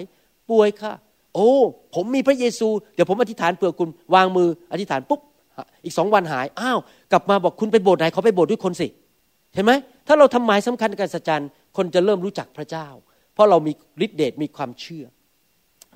[0.51, 0.93] ป่วยค่ะ
[1.35, 1.51] โอ้
[1.95, 5.21] ผมมีพระเยซู เดี๋ยวผมอธิษฐานเผื่อคุณวางมืออธิษฐานปุ๊บ
[5.85, 6.79] อีกสองวันหายอ้าว
[7.13, 8.87] กลับมาบอกคุณไปโบสถ์ไหนเขาไปโบสถ์ด้วยคนสิ
[9.55, 9.73] เห็นไหม
[10.07, 11.45] ถ้าเราทำหมายสำคัญการสัจจัน
[11.77, 12.89] คนจะเริ่มรู้จักพระเจ้า
[13.35, 13.73] เพราะเรามี
[14.05, 15.05] ฤทธิเดชมีความเชื่อ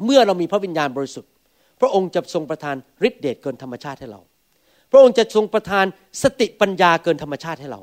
[0.05, 1.31] เมื่อเรามีพระวิญญาณบริสุทธิ์
[1.81, 2.77] พระองค์จะทรงประทาน
[3.09, 4.21] ฤทธิเดชเกินธรรมชาติให้เรา
[4.93, 5.85] พระองค์จะทรงประทาน
[6.23, 7.81] สติปัญญาเกินธรรมชาติให้เรา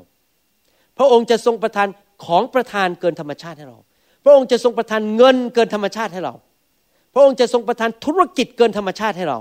[0.98, 1.88] พระองค์จะทรงประทาน
[2.26, 3.78] ของประทานเกินธรรมชาติให้เรา
[4.24, 6.34] พระองค์จะทรงประทานเงินเกินธรรมชาติให้เรา
[7.14, 9.38] พระองค์จะทรงประทานธุรกิจเกินธรรมชาติให้เรา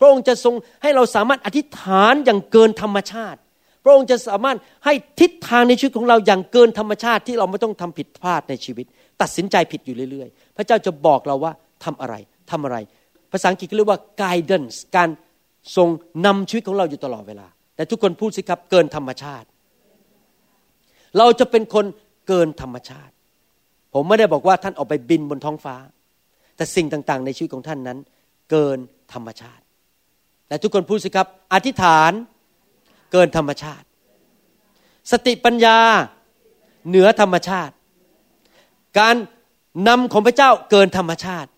[0.00, 3.38] พระองค์จะทรงให้เราสามารถอธิษฐานอย่างเกินธรรมชาติ
[3.84, 8.86] พระองค์จะสามารถให้ทิศทางในชีวิตของเราอย่างเกินธรรมชาติที่เราไม่ต้องทำผิดพลาดในชีวิต
[9.22, 11.52] ตัดสินใจผิดอยู่เรื่อยๆ พระเจ้าจะบอกเราว่า
[11.84, 12.14] ทำอะไร
[12.50, 12.76] ทำอะไร
[13.32, 15.08] ภาษาอังกฤษเรียกว่า guidance การ
[15.76, 15.88] ทรง
[16.26, 17.46] นำชีวิตของเราอยู่ตลอดเวลา
[17.76, 19.46] แต่ทุกคนพูดสิครับเกินธรรมชาติ
[21.18, 21.84] เราจะเป็นคน
[22.28, 23.12] เกินธรรมชาติ
[23.94, 25.76] ผมไม่ได้บอกว่าท่านออกไปบินบนท้องฟ้า
[26.56, 27.98] แต่สิ่งต่างๆ ในชีวิตของท่านนั้น
[28.50, 28.78] เกิน
[29.12, 29.62] ธรรมชาติ
[30.48, 32.12] แต่ทุกคนพูดสิครับ อธิษฐาน
[33.12, 33.86] เกินธรรมชาติ
[35.10, 35.78] สติปัญญา
[36.88, 37.74] เหนือธรรมชาติ
[38.98, 39.16] การ
[39.88, 41.50] นำของพระเจ้าเกินธรรมชาติ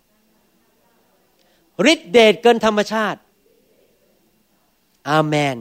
[1.93, 3.19] ฤทธิเดชเกินธรรมชาติ
[5.11, 5.57] อาเมน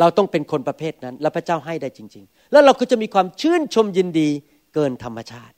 [0.00, 4.28] เราต้องเป็นคนประเภทนั้น แล้วพระเจ้าให้ได้จริง ๆ แล้วเราก็จะมีความชื่นชมยินดี
[4.74, 5.54] เกินธรรมชาติ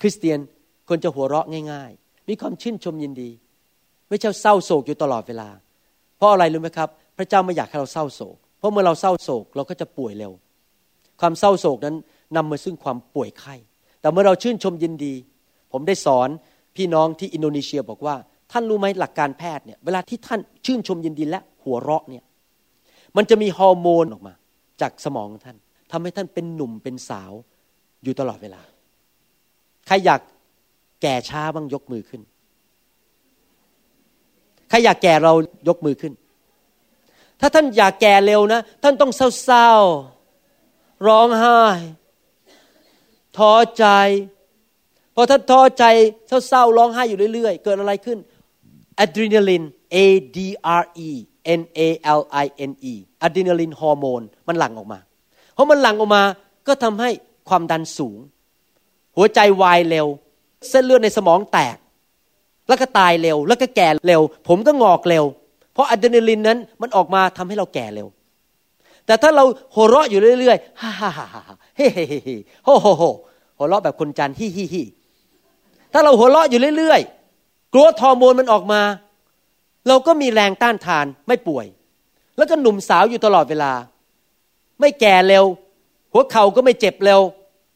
[0.00, 0.38] คริสเตียน
[0.88, 3.30] ควรจะหัวเราะง่าย ๆ มีความชื่นชมยินดี
[4.08, 5.48] ไม่ใช่เศร้าโศกอยู่ตลอดเวลา
[6.16, 10.32] เพราะอะไรรู้ไหมครับ พระเจ้าไม่อยากให้เราเศร้าโศก เพราะเมื่อเราเศร้าโศกเราก็จะป่วยเร็ว
[11.20, 11.96] ความเศร้าโศกนั้น
[12.36, 13.54] นำมาซึ่งความป่วยไข้
[14.00, 15.14] แต่เมื่อเราชื่นชมยินดี
[15.72, 16.28] ผมได้สอน
[16.76, 18.16] พี่น้องที่อินโดนีเซียบอกว่า
[18.52, 22.24] ท่านรู้ไหมหลักการแพทย์เนี่ยเวลาที่ท่านชื่นชมยินดีและหัวเราะเนี่ย
[23.16, 24.34] มันจะมีฮอร์โมนออกมา
[24.80, 25.56] จากสมองท่าน
[25.92, 27.32] ทำให้ท่านเป็นหนุ่มเป็นสาว
[28.04, 28.62] อยู่ตลอดเวลา
[29.86, 30.20] ใครอยาก
[31.02, 32.22] แก่ช้าบ้างยกมือขึ้น
[34.68, 35.32] ใครอยากแก่เรา
[35.68, 36.12] ยกมือขึ้น
[37.40, 41.58] ถ้าท่านอยากแก่เร็วนะ ท่านต้องเศร้าๆ ร้องไห้
[43.36, 43.84] ท้อใจ
[45.14, 45.84] พอท่านท้อใจ
[46.48, 48.18] เศร้าๆร้องไห้อยู่เรื่อยๆ เกิดอะไรขึ้น
[49.00, 49.96] อะดรีนาลิน A
[50.36, 50.38] D
[50.80, 51.10] R E
[51.60, 51.80] N A
[52.18, 54.98] L I N E อะดรีนาลินฮอร์โมนมันหลั่งออกมา
[55.54, 56.22] เพราะมันหลั่งออกมา
[56.66, 57.10] ก็ทำให้
[57.48, 58.18] ความดันสูง
[59.16, 60.06] หัวใจวายเร็ว
[60.70, 61.76] เส้นเลือดในสมองแตก
[62.68, 65.24] แล้วก็ตายเร็ว แล้วก็แก่เร็ว ผมก็หงอกเร็ว
[65.72, 68.08] เพราะอะดรีนาลินนั้นมันออกมาทำให้เราแก่เร็ว
[69.06, 69.44] แต่ถ้าเรา
[69.74, 73.02] หัวเราะอยู่เรื่อยๆฮ่าฮ่าฮ่าฮ่าเฮ้เฮ้เฮ้โฮโฮโฮ
[73.58, 74.82] หัวเราะแบบคนจันฮิฮิฮิ
[75.92, 78.80] ถ้าเราหัวเราะอยู่เรื่อยๆตัวฮอร์โมนมันออกมา
[79.88, 81.66] เราก็มีแรงต้านทานไม่ป่วย
[82.36, 83.72] แล้วก็หนุ่มสาวอยู่ตลอดเวลา
[84.80, 85.44] ไม่แก่เร็ว
[86.12, 87.20] หัวเข่าก็ไม่เจ็บเร็ว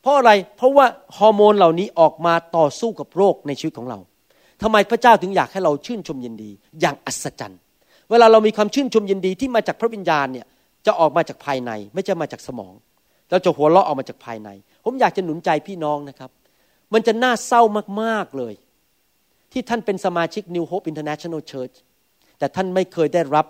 [0.03, 0.87] เพราะอะไรเพราะว่า
[1.19, 3.99] ฮอร์โมนเหล่านี้ออกมาต่อสู้กับโรคในชีวิตของเรา
[4.63, 6.51] ทำไมพระเจ้าถึงอยากให้เราชื่นชมยินดี
[6.81, 7.61] อย่างอัศจรรย์
[8.11, 10.47] เวลาเรามีความชื่นชมยินดีที่มาจากพระวิญญาณเนี่ย
[10.87, 12.75] จะออกมาจากภายในไม่ใช่มาจากสมอง
[13.31, 14.49] เราจะหัวเราะออกมาจากภายใน
[14.85, 16.31] ผมอยากจะหนุนใจพี่น้องนะครับ
[16.95, 17.63] มันจะน่าเศร้า
[18.03, 18.55] มากๆเลย
[19.53, 21.75] ที่ท่านเป็นสมาชิก New Hope International Church
[22.39, 23.47] แต่ท่านไม่เคยได้รับ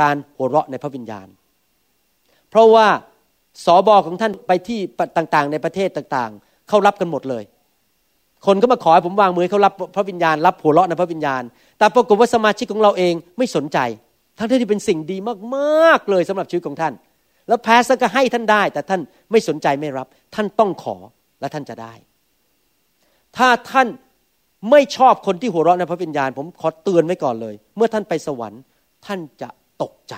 [0.00, 1.28] การหัวเราะในพระวิญญาณ
[2.50, 2.86] เพราะว่า
[3.64, 4.78] สอบอของท่านไปที่
[5.16, 7.44] ต่างๆ ในประเทศต่างๆ เขารับกันหมดเลย
[8.46, 11.42] คนก็มาขอให้ผมวางมือเขารับพระวิญญาณ รับหัวเราะในพระวิญญาณ
[11.78, 13.78] แต่ปรากฏว่าสมาชิกของเราเองไม่สนใจ
[14.38, 15.16] ทั้งที่เป็นสิ่งดี
[15.54, 16.92] มากๆเลยสำหรับชีวิตของท่าน
[17.48, 19.00] แล้วแพสก็ให้ท่านได้ แต่ท่าน
[19.30, 20.96] ไม่สนใจไม่รับ ท่านต้องขอ
[21.40, 21.94] และท่านจะได้
[23.36, 23.88] ถ้าท่าน
[24.70, 28.60] ไม่ชอบคนที่หัวเราะในพระวิญญาณ ผมขอเตือนไว้ก่อนเลย เมื่อท่านไปสวรรค์
[29.06, 29.48] ท่านจะ
[29.82, 30.14] ตกใจ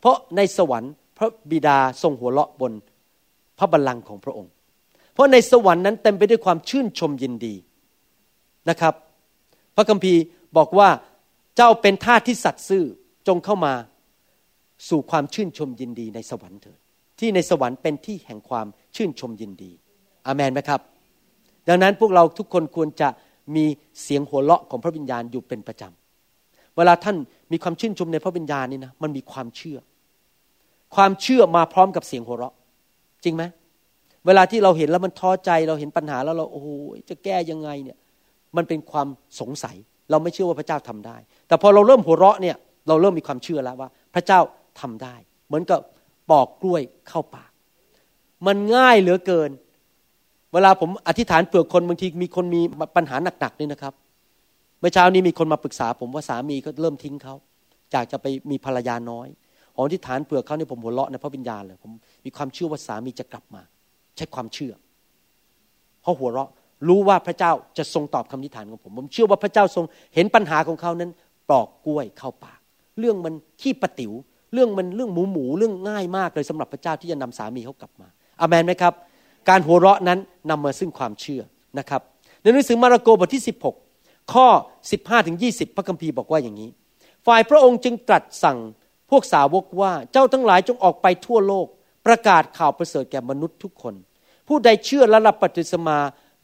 [0.00, 2.72] เพราะในสวรรค์ พระบิดาทรงหัวเราะบน
[3.58, 4.52] พระบัลลังก์ของพระองค์
[5.12, 7.54] เพราะในสวรรค์นั้นเต็มไปด้วยความชื่นชมยินดี
[8.70, 8.94] นะครับ
[9.76, 10.20] พระคัมภีร์
[10.56, 10.88] บอกว่า
[11.56, 12.84] เจ้าเป็นทาสที่สัตย์ซื่อ
[13.28, 13.74] จงเข้ามา
[14.88, 16.78] สู่ความชื่นชมยินดีในสวรรค์เถิด
[17.18, 19.70] ที่ในสวรรค์เป็นที่แห่งความชื่นชมยินดี
[20.26, 20.80] อามนไหมครับ
[21.68, 23.08] ดังนั้นพวกเราทุกคนควรจะ
[23.56, 23.64] มี
[24.02, 27.16] เสียงหัวเราะของพระวิญญาณอยู่เป็นประจำ เวลาท่าน
[27.52, 29.78] มีความชื่นชมในพระวิญญาณนี่นะมันมีความเชื่อ
[30.94, 32.54] ความเชื่อมาพร้อมกับเสียงหัวเราะ
[33.24, 33.44] จริงไหม
[34.26, 36.68] เวลาที่เราเห็นแล้วมันท้อใจเราเห็นปัญหาแล้วเราโอ้โห
[37.08, 37.98] จะแก้ยังไงเนี่ย
[38.56, 39.08] มันเป็นความ
[39.40, 39.76] สงสัย
[40.10, 41.16] เราไม่เชื่อว่าพระเจ้าทำได้
[41.48, 42.56] แต่พอเราเริ่มหัวเราะเนี่ย
[42.88, 44.40] เราเริ่มมีความเชื่อแล้วว่า พระเจ้า
[44.80, 45.14] ทำได้
[45.46, 45.80] เหมือนกับ
[46.30, 47.50] ปอกกล้วยเข้าปาก
[48.46, 49.50] มันง่ายเหลือเกิน
[50.52, 52.60] เวลาผมอธิษฐานเปลือกคนบางทีมีคนมี
[52.96, 53.94] ปัญหาหนักๆนี่นะครับ
[54.80, 57.34] เมื่อเช้านี้มีคนมาปรึกษา ผมว่าสามีก็เริ่มทิ้งเขา
[57.94, 59.28] จากจะไปมีภรรยาน้อย
[59.76, 61.92] ออธิษฐานเปลือกเขาเนี่ยผมหัวเราะในพระวิญญาณเลยผม
[62.24, 63.62] มีความเชื่อว่าสามีจะกลับมา
[64.16, 64.72] ใช้ความเชื่อ
[66.02, 66.50] เพราะหัวเราะ
[66.88, 71.10] รู้ว่าพระเจ้าจะทรงตอบคำอธิษฐานของผม ผมเชื่อว่าพระเจ้าทรงเห็นปัญหาของเขานั้น
[71.48, 72.58] ปลอกกล้วยเข้าปาก
[72.98, 74.12] เรื่องมันขี้ปะติ๋ว
[74.52, 78.08] เรื่องมันเรื่องหมูหมูเรื่องง่ายมากเลยสำหรับพระเจ้าที่จะนำสามีเขากลับมา
[78.40, 78.92] อามันไหมครับ
[79.48, 80.18] การหัวเราะนั้น
[80.50, 81.42] นำมาซึ่งความเชื่อ
[81.78, 82.00] นะครับ
[82.42, 83.42] ในหนังสือมาระโกบทที่
[83.86, 84.46] 16 ข้อ
[84.88, 86.70] 15ถึง20 พระคัมภีร์บอกว่าอย่างนี้
[87.26, 88.58] ฝ่ายพระองค์จึงตรัสสั่ง
[89.10, 91.66] พวกสาวกว่าเจ้าทั้งหลายจงออกไปทั่วโลก
[92.06, 93.94] ประกาศข่าวประเสริฐแก่มนุษย์ทุกคน
[94.48, 95.98] ผู้ใดเชื่อและรับปฏิสมา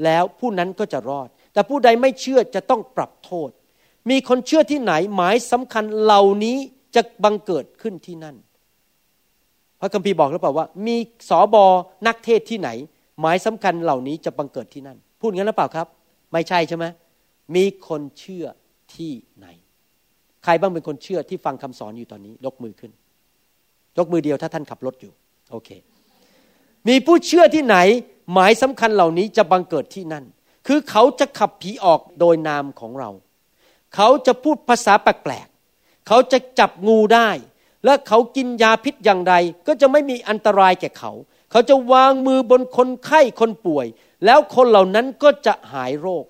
[0.05, 3.51] แล้วผู้นั้นก็จะรอด แต่ผู้ใดไม่เชื่อจะต้องปรับโทษ
[4.11, 6.57] มีคนเชื่อที่ไหนหมายสำคัญเหล่านี้
[6.95, 8.37] จะบังเกิดขึ้นที่นั่น
[9.81, 10.97] พระคัมภีร์บอกหรือเปล่าว่า มี
[11.29, 11.65] สอบอ
[12.07, 12.71] นักเทศที่ไหน
[13.21, 15.87] หมายสำคัญเหล่านี้จะบังเกิดที่นั่น พูดงั้นหรือเปล่าครับ
[16.33, 16.87] ไม่ใช่ใช่ไหม
[17.55, 18.47] มีคนเชื่อ
[18.95, 19.47] ที่ไหน
[20.45, 22.93] ใครบ้างเป็นคนเชื่อที่ฟังคำสอนอยู่ตอนนี้ยกมือขึ้น
[23.99, 25.13] ยกมือเดียวถ้าท่านขับรถอยู่
[25.51, 25.71] โอเค
[26.89, 27.77] มีผู้เชื่อที่ไหน
[28.33, 30.25] หมายสำคัญเหล่านี้จะบังเกิดที่นั่น
[30.67, 33.11] คือเขาจะขับผีออกโดยนามของเรา
[33.95, 37.31] เขาจะพูดภาษาแปลกๆเขาจะจับงูได้
[37.85, 39.35] และเขากินยาพิษอย่างใด
[39.67, 41.13] ก็จะไม่มีอันตรายแก่เขา
[41.51, 43.87] เขาจะวางมือบนคนไข้คนป่วย
[44.25, 46.25] แล้วคนเหล่านั้นก็จะหายโรค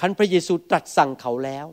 [0.00, 1.66] คันพระเยซูตรัสสั่งเขาแล้ว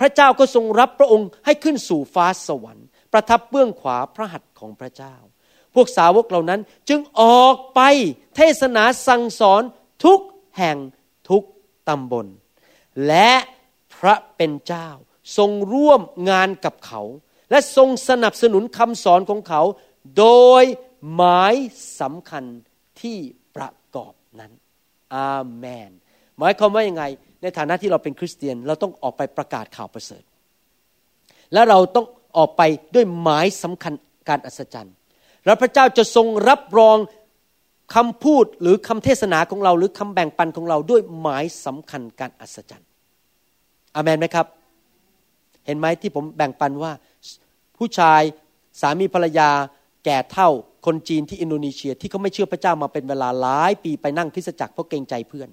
[0.00, 5.14] พระเจ้าก็ทรงรับพระองค์ให้ขึ้นสู่ฟ้าสวรรค์ ประทับเบื้องขวาพระหัตถ์ของพระเจ้า
[5.74, 7.80] พวกสาวกเหล่านั้นจึงออกไป
[8.36, 9.62] เทศนาสั่งสอน
[10.04, 10.20] ทุก
[10.58, 10.76] แห่ง
[11.30, 11.44] ทุก
[11.88, 12.26] ตำบล
[13.06, 13.32] และ
[13.94, 14.88] พระเป็นเจ้า
[15.36, 17.02] ทรงร่วมงานกับเขา
[17.50, 19.62] และทรงสนับสนุนคำสอนของเขา
[20.18, 20.26] โด
[20.62, 20.64] ย
[21.14, 21.54] หมาย
[22.00, 22.44] สำคัญ
[23.00, 23.18] ที่
[23.56, 24.52] ประกอบนั้น
[25.14, 25.90] อาเมน
[26.38, 27.04] หมายความว่ายังไง
[27.42, 30.22] ในฐานะที่เราเป็นคริสเตียนเราต้องออกไปประกาศข่าวประเสริฐ
[31.52, 32.62] และเราต้องออกไป
[32.94, 33.92] ด้วยหมายสำคัญ
[34.28, 34.94] การอัศจรรย์
[35.44, 36.96] แล้วพระเจ้าจะทรงรับรอง
[37.94, 42.88] คำพูดหรือคำเทศนาของเรา หรือคำแบ่งปันของเราด้วยหมายสำคัญการอัศจรรย์
[43.94, 44.46] อามนไหมครับ
[45.66, 46.92] เห็นไหมที่ผมแบ่งปันว่า
[47.78, 48.22] ผู้ชาย
[48.80, 49.50] สามีภรรยา
[50.04, 50.48] แก่เท่า
[50.86, 55.48] คนจีนที่อินโดนีเซียที่เขาไม่เชื่อพระเจ้ามาเป็นเวลาหลายปีไปนั่งคริสตจักรเพราะเกรงใจเพื่อน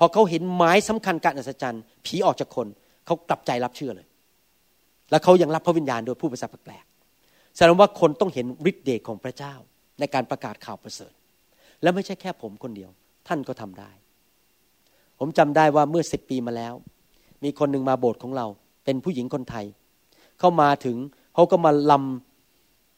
[0.00, 2.66] พอเขาเห็นหมายสำคัญการอัศจรรย์ ผีออกจากคน
[3.06, 4.06] เขากลับใจรับเชื่อเลย
[5.10, 9.54] แล้วเขายังรับพระวิญญาณโดยผู้ภาษาแปลกๆแสดงว่าคนต้องเห็นฤทธิ์เดชของพระเจ้า
[10.00, 11.12] ในการประกาศข่าวประเสริฐ
[11.82, 12.90] และไม่ใช่แค่ผมคนเดียว
[13.28, 13.90] ท่านก็ทำได้
[15.18, 16.74] ผมจำได้ว่าเมื่อสิบปีมาแล้ว
[17.44, 18.46] มีคนหนึ่งมาโบสถ์ของเรา
[18.84, 19.64] เป็นผู้หญิงคนไทย
[20.40, 20.96] เข้ามาถึง
[21.34, 22.29] เขาก็มาลำ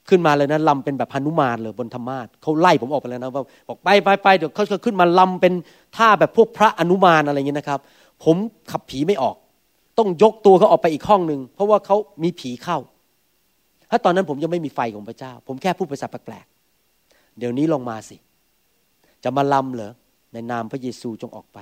[0.08, 3.30] ขึ้นมาเลยนะลำเป็นแบบพนุมานเลยบนธรรมาทเขาไล่ผมออกไปแล้วนะ
[3.68, 5.52] บอกไปไปไปเดี๋ยวเขาจะขึ้นมาลำเป็น
[5.96, 7.80] ท่าแบบพวกพระอนุมานอะไรอย่างนี้นะครับ
[8.24, 8.36] ผม
[8.70, 9.36] ขับผีไม่ออก
[9.98, 12.78] ต้องยกตัวเขาออกไปอีกห้องหนึ่งเพราะว่าเขามีผีเข้า
[13.90, 18.16] ถ้าตอนนั้นผมยังไม่มีไฟของพระเจ้า ผมแค่พูดภาษาแปลกๆเดี๋ยวนี้ลงมาสิ
[19.24, 19.92] จะมาลำเหรอ
[20.32, 21.58] ในนามพระเยซูจงออกไป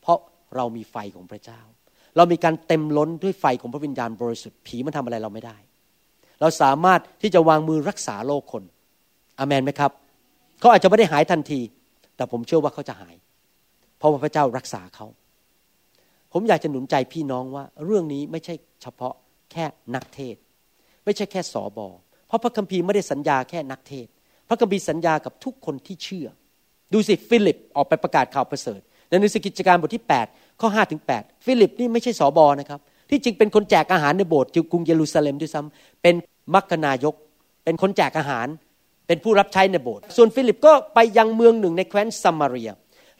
[0.00, 0.18] เพราะ
[0.56, 1.60] เรามีไฟของพระเจ้า
[2.16, 5.56] เรามีการเต็มล้นด้วยไฟของพระวิญญาณบริสุทธิ์ผีมันทำอะไรเราไม่ได้
[6.40, 8.62] เราสามารถที่จะวางมือรักษาโรคคน
[9.38, 9.92] อเมนไหมครับ
[10.60, 11.60] เขาอาจจะไม่ได้หายทันที
[12.16, 13.14] แต่ผมเชื่อว่าเขาจะหาย
[13.98, 15.06] เพราะว่าพระเจ้ารักษาเขา
[16.32, 19.14] ผมอยากจะหนุนใจพี่น้องว่า เรื่องนี้ไม่ใช่เฉพาะ
[19.52, 19.64] แค่
[19.94, 20.36] นักเทศน์
[21.04, 21.88] ไม่ใช่แค่ ศบ.
[22.26, 24.06] เพราะพระคัมภีร์ไม่ได้สัญญาแค่นักเทศน์
[24.48, 26.26] พระคัมภีร์สัญญากับทุกคนที่เชื่อ
[26.92, 32.80] ดูสิฟิลิปออกไปประกาศข่าวประเสริฐในหนังสือกิจการบทที่ 8 ข้อ5ถึง8ฟิลิปนี่ไม่ใช่สอบอนะครับ
[33.10, 36.14] ที่จริงเป็นคนแจกอาหารในโบสถ์กรุงเยรูซาเล็มด้วยซ้ำเป็น
[36.54, 37.14] มัคคนายก
[37.64, 38.46] เป็นคนแจกอาหาร
[39.06, 42.70] เป็นผู้รับใช้ในโบสถ์ส่วนฟิลิปก็ไปยังเมืองหนึ่งในแคว้นสะมาเรีย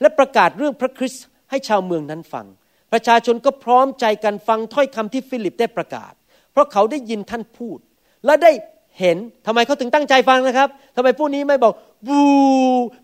[0.01, 2.47] และประกาศเรื่องพระคริสต์ให้ชาวเมืองนั้นฟัง
[2.93, 6.13] ประชาชนก็พร้อมใจกันฟังถ้อยคำที่ฟิลิปได้ประกาศ
[6.53, 7.79] เพราะเขาได้ยินท่านพูด
[8.25, 8.53] และได้
[8.99, 9.17] เห็น
[9.47, 11.73] ทำไมเขาถึงตั้งใจฟังนะครับทำไมผู้นี้ไม่บอก
[12.07, 12.23] บู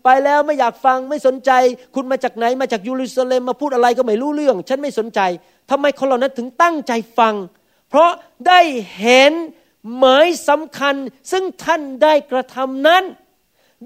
[0.03, 1.51] ไปแล้วไม่อยากฟังไม่สนใจ
[1.95, 5.19] คุณมาจากไหนมาจากเยรูซาเล็มมาพูดอะไรก็ไม่รู้เรื่อง ฉันไม่สนใจ
[5.71, 7.35] ทำไมคนเหล่านั้นถึงตั้งใจฟัง
[7.89, 8.11] เพราะ
[8.47, 8.59] ได้
[8.97, 9.33] เห็น
[9.97, 10.95] หมายสำคัญ
[11.31, 13.03] ซึ่งท่านได้กระทำนั้น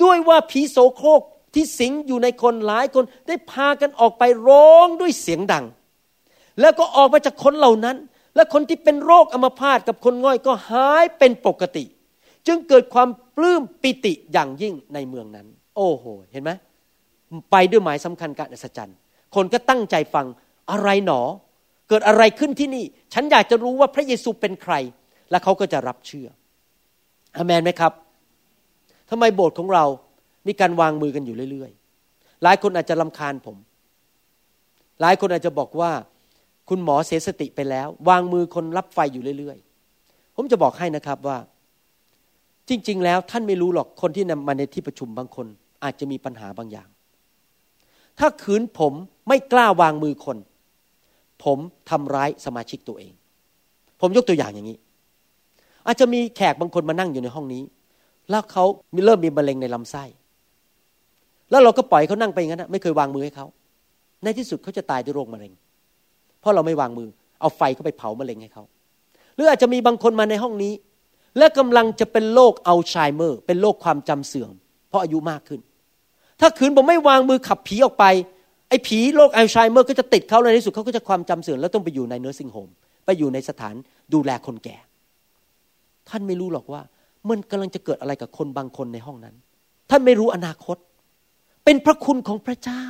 [0.04, 1.22] ด้วยว่าผีโสโครก
[1.56, 5.66] ที่สิงอยู่ในคนหลายคนได้พากันออกไปร้องด้วยเสียงดัง
[6.62, 7.98] แล้วก็ออกมาจากคนเหล่านั้น
[8.36, 11.84] และคนที่เป็นโรคอัมพาตกับคนง่อยก็หายเป็นปกติ
[12.48, 16.52] จึงเกิดความปลื้มปิติอย่างยิ่งในเมืองนั้น โอ้โห เห็นไหม
[17.52, 18.98] ไปด้วยหมายสำคัญการอัศจรรย์
[19.36, 20.26] คนก็ตั้งใจฟัง
[20.72, 21.22] อะไรหนอ
[21.90, 24.74] เกิดอะไรขึ้นที่นี่ ฉันอยากจะรู้ว่าพระเยซูเป็นใคร
[25.32, 26.28] และเขาก็จะรับเชื่อ
[27.38, 27.94] อเมนไหมครับ
[29.10, 29.86] ทำไมโบสถ์ของเรา
[30.48, 33.58] มีการวางมือกันอยู่เรื่อยๆ หลายคนอาจจะลำคาญผม
[35.02, 35.92] หลายคนอาจจะบอกว่า
[36.74, 41.38] คุณหมอเสียสติไปแล้ว วางมือคนรับไฟอยู่เรื่อยๆ ผมจะบอกให้นะครับว่า
[42.70, 45.48] จริง ๆ แล้วท่านไม่รู้หรอกคนที่นำมาในที่ประชุมบางคน
[45.84, 46.90] อาจจะมีปัญหาบางอย่าง
[48.20, 48.94] ถ้าขืนผม
[49.28, 50.38] ไม่กล้าวางมือคน
[51.44, 51.58] ผม
[51.90, 53.14] ทำร้ายสมาชิกตัวเอง
[54.02, 54.78] ผมยกตัวอย่างอย่างนี้
[55.88, 57.64] อาจจะมีแขกบางคนมานั่งอยู่ในห้องนี้
[58.30, 58.64] แล้วเขา
[59.06, 60.04] เริ่มมีมะเร็งในลำไส้
[61.50, 63.46] แล้วเราก็ปล่อยเขานั่งไปงั้นนะไม่เคยวางมือให้เขา
[64.24, 65.54] ในที่สุดเขาจะตายด้วยโรคมะเร็ง
[66.42, 67.10] เพราะเราไม่วางมือ
[67.42, 68.64] เอาไฟเข้าไปเผามะเร็งให้เขา
[69.36, 70.74] หรืออาจจะมีบางคนมาในห้องนี้
[71.38, 74.54] และกำลังจะเป็นโรคอัลไซเมอร์ เป็นโรคความจำเสื่อม
[74.90, 75.60] เพราะอายุมากขึ้น
[76.40, 78.06] ถ้าขืนผมไม่วางมือขับผีออกไป
[78.70, 82.70] ไอ้ผีโรคอัลไซเมอร์ก็จะติดเขาในที่สุดเขาก็จะความจำเสื่อมแล้วต้องไปอยู่ในเนื้อสิงโฮม
[83.06, 83.76] ไปอยู่ในสถาน
[84.14, 84.78] ดูแลคนแก่
[86.10, 86.82] ท่านไม่รู้หรอกว่า
[87.30, 89.36] มันกำลังจะเกิดอะไรกับคนบางคนในห้องนั้น
[89.90, 90.78] ท่านไม่รู้อนาคต
[91.66, 92.86] เป็นพระคุณของพระเจ้า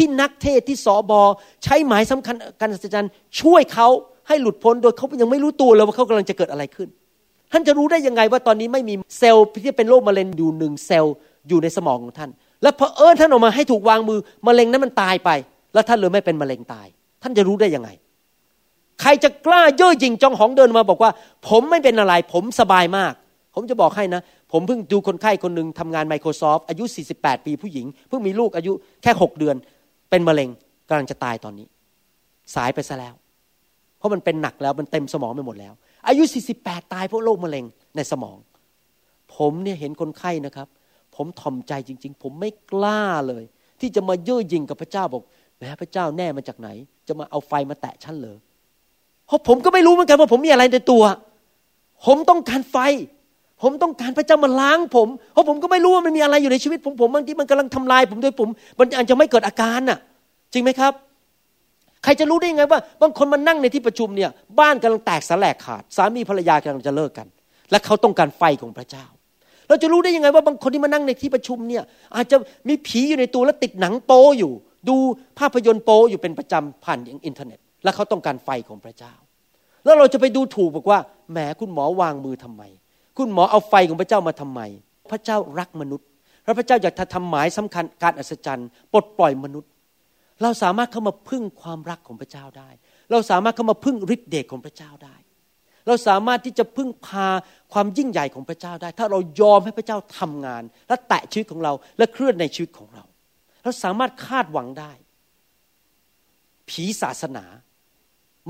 [0.00, 1.20] ที่นักเทศที่สอบอ
[1.64, 3.88] ใช้หมายสำคัญการสัจจรรย์ช่วยเขา
[4.28, 6.88] ให้หลุดพ้นโดยเขายังไม่รู้ตัวเลยว่าเขากำลังจะเกิดอะไรขึ้น
[7.52, 11.14] ท่านจะรู้ได้ยังไงว่าตอนนี้ไม่มีเซลล์ที่เป็นโรคมะเร็งอยู่หนึ่งเซลล์
[11.48, 12.30] อยู่ในสมองของท่าน
[12.62, 15.30] แล้วพอเอิญท่านออกมาให้ถูกวางมือมะเร็งนั้นมันตายไป
[15.74, 16.86] แล้วท่านเลยไม่เป็นมะเร็งตาย
[17.22, 17.90] ท่านจะรู้ได้ยังไง
[19.00, 21.10] ใครจะกล้าเย่อหยิ่งจองหองเดินมาบอกว่า
[21.48, 23.12] ผมไม่เป็นอะไร ผมสบายมาก
[23.54, 24.22] ผมจะบอกให้นะ
[24.52, 26.84] ผมเพิ่งดูคนไข้คนหนึ่งทำงาน Microsoft อายุ
[27.16, 28.72] 48 ปีผู้หญิง เพิ่งมีลูกอายุ
[29.02, 29.56] แค่ 6 เดือน
[30.10, 30.50] เป็นมะเร็ง
[30.88, 31.66] กำลังจะตายตอนนี้
[32.54, 33.14] สายไปซะแล้ว
[33.98, 35.72] เพราะมันเป็นหนักแล้วมันเต็มสมองไปหมดแล้ว
[36.06, 36.22] อายุ
[36.58, 37.64] 48 ตายเพราะโรคมะเร็ง
[37.96, 38.36] ในสมอง
[39.36, 40.68] ผมเนี่ยเห็นคนไข้นะครับ
[41.16, 43.44] ผมทอมใจจริง ๆ ผมไม่กล้าเลย
[43.80, 45.22] ที่จะมาเย่อหยิ่งกับพระเจ้าบอก
[45.58, 46.68] แม้พระเจ้าแน่มาจากไหน
[47.08, 48.38] จะมาเอาไฟมาแตะฉันเลย
[49.26, 51.02] เพราะผมก็ไม่รู้เหมือนกันว่าผมมีอะไรในตัว
[52.06, 52.76] ผมต้องการไฟ
[53.62, 58.48] ผมต้องการพระเจ้ามาล้างผมเพราะผมก็ไม่รู้ว่ามันมีอะไรอยู่ในชีวิตผมผมบางทีมันกำลังทำลายผมโดยผม
[58.78, 59.98] มันอาจจะไม่เกิดอาการน่ะ
[60.52, 60.92] จริงไหมครับ
[62.04, 64.30] ใครจะรู้ได้ยังไงว่าบางคนมานั่งในที่ประชุมเนี่ย
[64.60, 67.26] บ้านกำลังแตกสลายขาด สามีภรรยากำลังจะเลิกกัน
[67.70, 69.04] และเขาต้องการไฟของพระเจ้า
[69.68, 71.82] เราจะรู้ได้ยังไงว่าบางคนที่มานั่งในที่ประชุมเนี่ย
[72.16, 72.36] อาจจะ
[72.68, 74.52] มีผีอยู่ในตัวแล้วติดหนังโป้อยู่
[74.88, 74.96] ดู
[75.38, 79.12] ภาพยนตร์โป้อยู่เป็นประจำผ่านอินเทอร์เน็ต และเขาต้องการไฟของพระเจ้า
[79.84, 80.98] แล้วเราจะไปดูถูกบอกว่า
[81.32, 82.62] แหมคุณหมอวางมือทำไม
[83.20, 84.60] คุณหมอเอาไฟของพระเจ้ามาทำไม
[85.10, 86.06] พระเจ้ารักมนุษย์
[86.44, 89.70] พระพระเจ้าอยากทำหมายสำคัญการอัศจรรย์ปลดปล่อยมนุษย์
[90.42, 92.70] เราสามารถเข้ามาพึ่งความรักของพระเจ้าได้
[93.10, 95.16] เราสามารถเข้ามาพึ่งฤทธิ์เดชของพระเจ้าได้
[95.86, 97.26] เราสามารถที่จะพึ่งพา
[97.72, 103.04] ความยิ่งใหญ่ของพระเจ้าได้ ถ้าเรายอมให้พระเจ้าทำงาน และแตะชีวิตของเราและเคลื่อนในชีวิตของเรา
[103.62, 104.92] เราสามารถคาดหวังได้
[106.68, 107.44] ผีศาสนา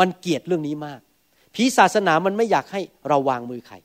[0.01, 1.01] มันเกลียดเรื่องนี้มาก
[1.55, 3.77] ผีศาสนามันไม่อยากให้เราวางมือใคร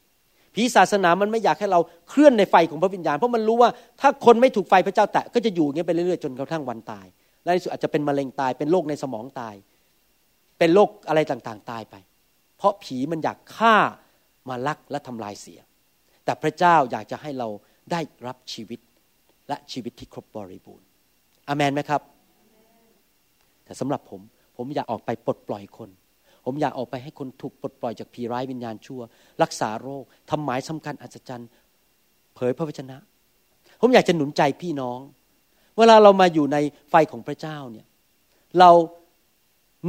[0.56, 1.80] ผีศาสนามันไม่อยากให้เรา
[2.10, 3.70] เคลื่อนในไฟของพระวิญญาณ เพราะมันรู้ว่า
[4.02, 7.06] ถ้าคนไม่ถูกไฟพระเจ้าแตะก็จะอยู่อย่างนี้ไปเรื่อยๆจนกระทั่งวันตาย
[7.44, 9.56] และในสุดอาจจะเป็นมะเร็งตาย เป็นโรคในสมองตาย
[10.60, 11.96] เป็นโรคอะไรต่างๆ ตายไป
[12.58, 13.76] เพราะผีมันอยากฆ่า
[14.50, 15.60] มาลักและทำลายเสีย
[16.26, 17.48] แต่พระเจ้าอยากจะให้เรา
[17.92, 18.80] ได้รับชีวิต
[19.50, 20.86] และชีวิตที่ครบบริบูรณ์
[21.48, 22.02] อเมนไหมครับ
[23.66, 24.22] แต่สำหรับผม
[24.58, 25.90] ผมอยากออกไปปลดปล่อยคน
[26.46, 29.02] ผมอยากออกไปให้คนถูกปลดปล่อยจากผีร้ายวิญญาณชั่ว
[29.42, 31.50] รักษาโรคทำหมายสำคัญอัศจรรย์
[32.36, 32.98] เผยพระวจนะ
[33.82, 35.00] ผมอยากจะหนุนใจพี่น้อง
[35.78, 36.58] เวลาเรามาอยู่ใน
[36.90, 37.88] ไฟของพระเจ้าเนี่ย
[38.60, 38.72] เรา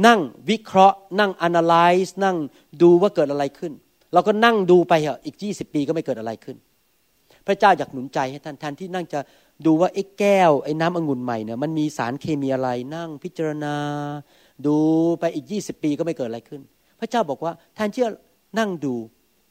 [0.07, 2.37] นั่งวิเคราะห์ นั่ง analyze นั่ง
[2.81, 3.73] ดูว่าเกิดอะไรขึ้น
[4.13, 6.57] เราก็นั่งดูไปเหอะอีกยี่สิบปีก็ไม่เกิดอะไรขึ้น
[7.47, 9.19] พระเจ้าอยากหนุนใจให้ท่านแทนที่นั่งจะ
[9.65, 13.75] ดูว่าไอ้แก้วไอ้น้ำองุ่นใหม่เนี่ยมันมีสารเคมีอะไรนั่งพิจารณา
[14.65, 14.77] ดู
[15.19, 16.61] ไปอีกยี่สิบปีก็ไม่เกิดอะไรขึ้น
[16.99, 18.11] พระเจ้าบอกว่าแทนที่จะ
[18.59, 18.93] นั่งดู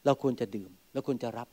[0.06, 1.48] เราควรจะดื่มเราควรจะรับ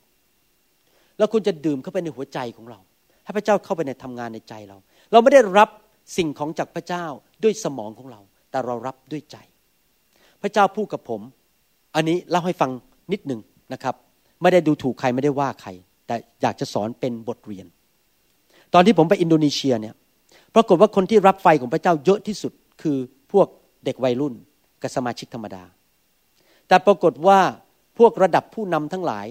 [1.20, 2.80] เราควรจะดื่มเข้าไปในหัวใจของเรา
[3.24, 4.78] ให้พระเจ้าเข้าไปในทำงานในใจเรา
[5.12, 5.70] เราไม่ได้รับ
[6.18, 7.06] สิ่งของจากพระเจ้า
[7.43, 9.38] ด้วยสมองของเรา แต่เรารับด้วยใจ
[10.41, 11.22] พระเจ้าพูดกับผม
[11.95, 12.72] อันนี้เล่าให้ฟัง
[13.12, 13.41] นิดหนึ่ง
[13.74, 13.95] นะครับ
[14.41, 15.70] ไม่ได้ดูถูกใครไม่ได้ว่าใคร
[16.08, 17.66] แต่อยากจะสอนเป็นบทเรียน
[18.74, 19.93] ตอนที่ผมไปอินโดนีเซียเนี่ย
[20.56, 22.97] ปรากฏว่าคนที่รับไฟของพระเจ้าเยอะที่สุดคือ
[23.34, 23.48] พวก
[23.86, 24.34] เด็กวัยรุ่น
[24.82, 25.64] กับสมาชิกธรรมดา
[26.68, 27.40] แต่ปรากฏว่า
[27.98, 29.28] พวกระดับผู้นำทั้งหลาย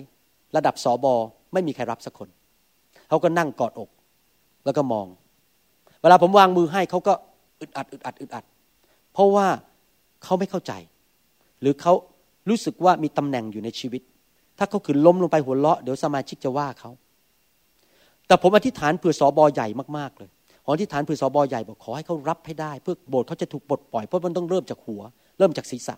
[0.56, 1.14] ระดับสอบอ
[1.52, 2.28] ไม่มีใครรับสักคน
[3.08, 3.90] เขาก็นั่งกอดอก
[4.64, 5.06] แล้วก็มอง
[6.00, 7.14] เวลาผมวางมือให้เขาก็
[7.60, 8.44] อึดอัดอึดอัดอึดอัด
[9.12, 9.46] เพราะว่า
[10.24, 10.72] เขาไม่เข้าใจ
[11.60, 11.92] หรือเขา
[12.48, 14.02] รู้สึกว่ามีตำแหน่งอยู่ในชีวิต
[14.58, 16.90] ถ้าเขาขืนล้มลงไปหัวเราะเดี๋ยวสมาชิกจะว่าเขา
[18.26, 19.66] แต่ผมอธิษฐานเผื่อสอบอใหญ่
[19.98, 20.30] มากๆเลย
[20.64, 25.02] ขอที่ฐานผือสอบอใหญ่บอกขอให้เขารับให้ได้ เพื่อโบสถ์เขาจะถูกปลดปล่อยเพราะมันต้องเริ่มจากหัว
[25.38, 25.94] เริ่มจากศีรษะ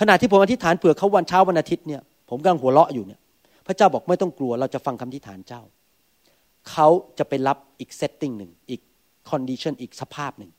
[0.00, 3.20] ขณะที่ผมอธิษฐานเผื่อเขาวันเช้าวันอาทิตย์เนี่ยผมกำลังหัวเราะอยู่เนี่ย
[3.66, 5.62] พระเจ้าบอกไม่ต้องกลัวเราจะฟังคำอธิษฐานเจ้า
[6.70, 8.80] เขาจะไปรับอีก setting หนึ่งอีก
[9.28, 10.50] condition อีกสภาพหนึ่ง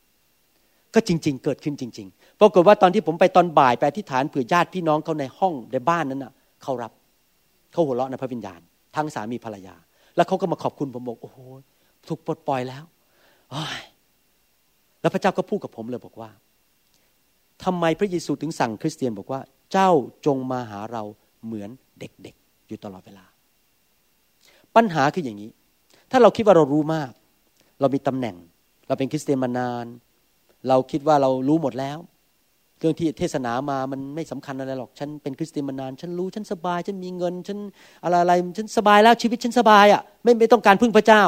[0.94, 6.92] ก็จริง ๆ เกิดขึ้นจริง ๆ ปรากฏว่าตอนที่ผมไปตอนบ่ายไปอธิษฐานเผื่อญาติพี่น้องเขาในห้องในบ้านนั้นน่ะเขารับ
[7.72, 8.60] เขาหัวเราะในพระวิญญาณ
[8.96, 9.76] ทั้งสามีภรรยา
[10.16, 11.38] แล้วเขาก็มาขอบคุณผมบอกโอ้โห
[12.08, 12.84] ถูกปลดปล่อยแล้ว
[15.02, 16.30] แล้วพระเจ้าก็พูดกับผมเลยบอกว่า
[17.64, 19.42] ทำไมพระเยซูถึงสั่งคริสเตียนบอกว่า
[19.72, 19.92] เจ้า
[20.26, 21.04] จงมาหาเรา
[21.46, 21.70] เหมือน
[22.00, 23.26] เด็กๆ อยู่ตลอดเวลา
[24.76, 25.52] ปัญหาคืออย่างนี้
[26.12, 27.12] ถ้าเราคิดว่าเรารู้มาก
[27.80, 28.36] เรามีตำแหน่ง
[28.88, 29.86] เราเป็นคริสเตียนมานาน
[30.68, 31.98] เราคิดว่าเรารู้หมดแล้ว
[32.80, 37.58] เรื่องที่เทศนามามันไม่สำคัญอะไรหรอก ฉันเป็นคริสเตียนมานาน ฉันรู้ฉันสบาย ฉันมีเงิน ฉัน
[38.04, 41.24] อะไรอะไรฉันสบายแล้วชีวิตฉันสบายอะไม่ไม่ต้องการพึ่งพระเจ้า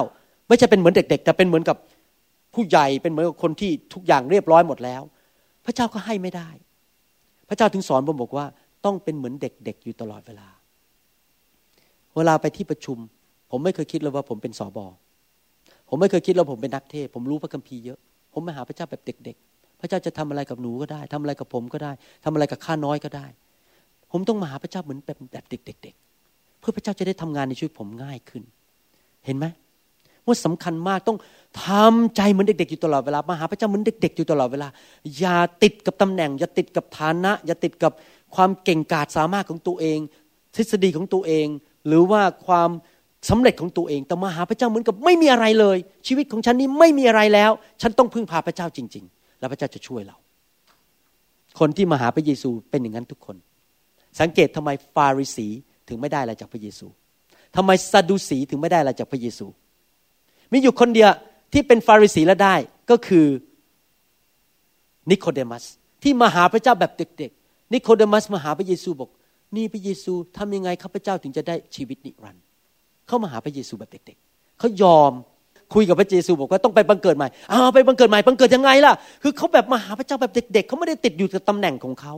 [0.48, 1.78] ไม่ใช่เป็นเหมือนเด็ก ๆ แต่เป็นเหมือนกับ
[2.54, 5.02] ผู้ใหญ่เป็นเหมือนกับคนที่ทุกอย่างเรียบร้อยหมดแล้ว
[5.66, 6.50] พระเจ้าก็ให้ไม่ได้
[7.50, 8.46] พระเจ้าถึงสอนผมบอกว่า
[8.86, 10.48] ต้องเป็นเหมือนเด็กๆอยู่ตลอดเวลา
[12.18, 12.98] เวลาไปที่ประชุม
[13.52, 14.86] ผมไม่เคยคิดเลยว่าผมเป็นสอบอ
[15.90, 18.00] ผมไม่เคยคิดว่าผมเป็นนักเทศ ผมรู้พระคัมภีร์เยอะ
[18.34, 21.92] ผมมาหาพระเจ้าแบบเด็ก ๆ พระเจ้าจะทำอะไรกับหนูก็ได้ทำอะไรกับผมก็ได้
[22.24, 23.26] ทำอะไรกับข้าน้อยก็ได้
[24.12, 25.96] ผมต้องมาหาพระเจ้าเหมือนแบบแบบเด็ก
[26.28, 28.44] ๆ เพื่อพระเจ้าจะได้ทำงานในชีวิตผมง่ายขึ้น
[29.26, 29.46] เห็นไหม
[30.26, 31.18] ว่าสำคัญมากต้อง
[31.66, 34.68] ทำใจเหมือนเด็กๆอยู่ตลอดเวลามาหาพระเจ้าเหมือนเด็ก ๆ อยู่ตลอดเวลา
[35.20, 37.92] อย่าติดกับตำแหน่ง อย่าติดกับฐานะ อย่าติดกับ
[38.36, 40.00] ความเก่งกาจสามารถของตัวเอง
[40.56, 41.48] ทฤษฎีของตัวเอง
[41.88, 42.70] หรือว่าความ
[43.30, 47.52] สำเร็จของตัวเองแต่มาหาพระเจ้าเหมือนกับไม่มีอะไรเลย ชีวิตของฉันนี้ไม่มีอะไรแล้ว
[47.82, 50.18] ฉันต้องพึ่งพาพระเจ้าจริง ๆ แล้วพระเจ้าจะช่วยเรา
[51.60, 53.36] คนที่มาหาพระเยซูเป็นอย่างนั้นทุกคน
[54.20, 55.48] สังเกตทำไมฟาริสี
[55.88, 56.88] ถึงไม่ได้อะไรจากพระเยซู
[57.56, 59.46] ทำไมซาดูสีถึงไม่ได้อะไรจากพระเยซู
[60.52, 61.10] มีอยู่คนเดียว
[61.54, 62.56] ที่เป็นฟาริสีแล้วได้
[62.90, 63.26] ก็คือ
[65.10, 65.64] นิโคเดมัส
[66.04, 69.10] ที่มาหาพระเจ้าแบบเด็กๆ นิโคเดมัสมาหาพระเยซูบอก
[69.56, 72.44] นี่พระเยซูทำยังไงข้าพเจ้าถึงจะได้ชีวิตนิรันดร์
[73.08, 75.12] เข้ามาหาพระเยซูแบบเด็กๆเขายอม
[75.74, 78.94] คุยกับพระเยซูบอกว่าต้องไปบังเกิดใหม่อ้าวไปบังเกิดใหม่บังเกิดยังไงล่ะ
[79.24, 82.14] คือเขาแบบมาหาพระเจ้าแบบเด็ก ๆเขาไม่ได้ติดอยู่กับตำแหน่งของเขา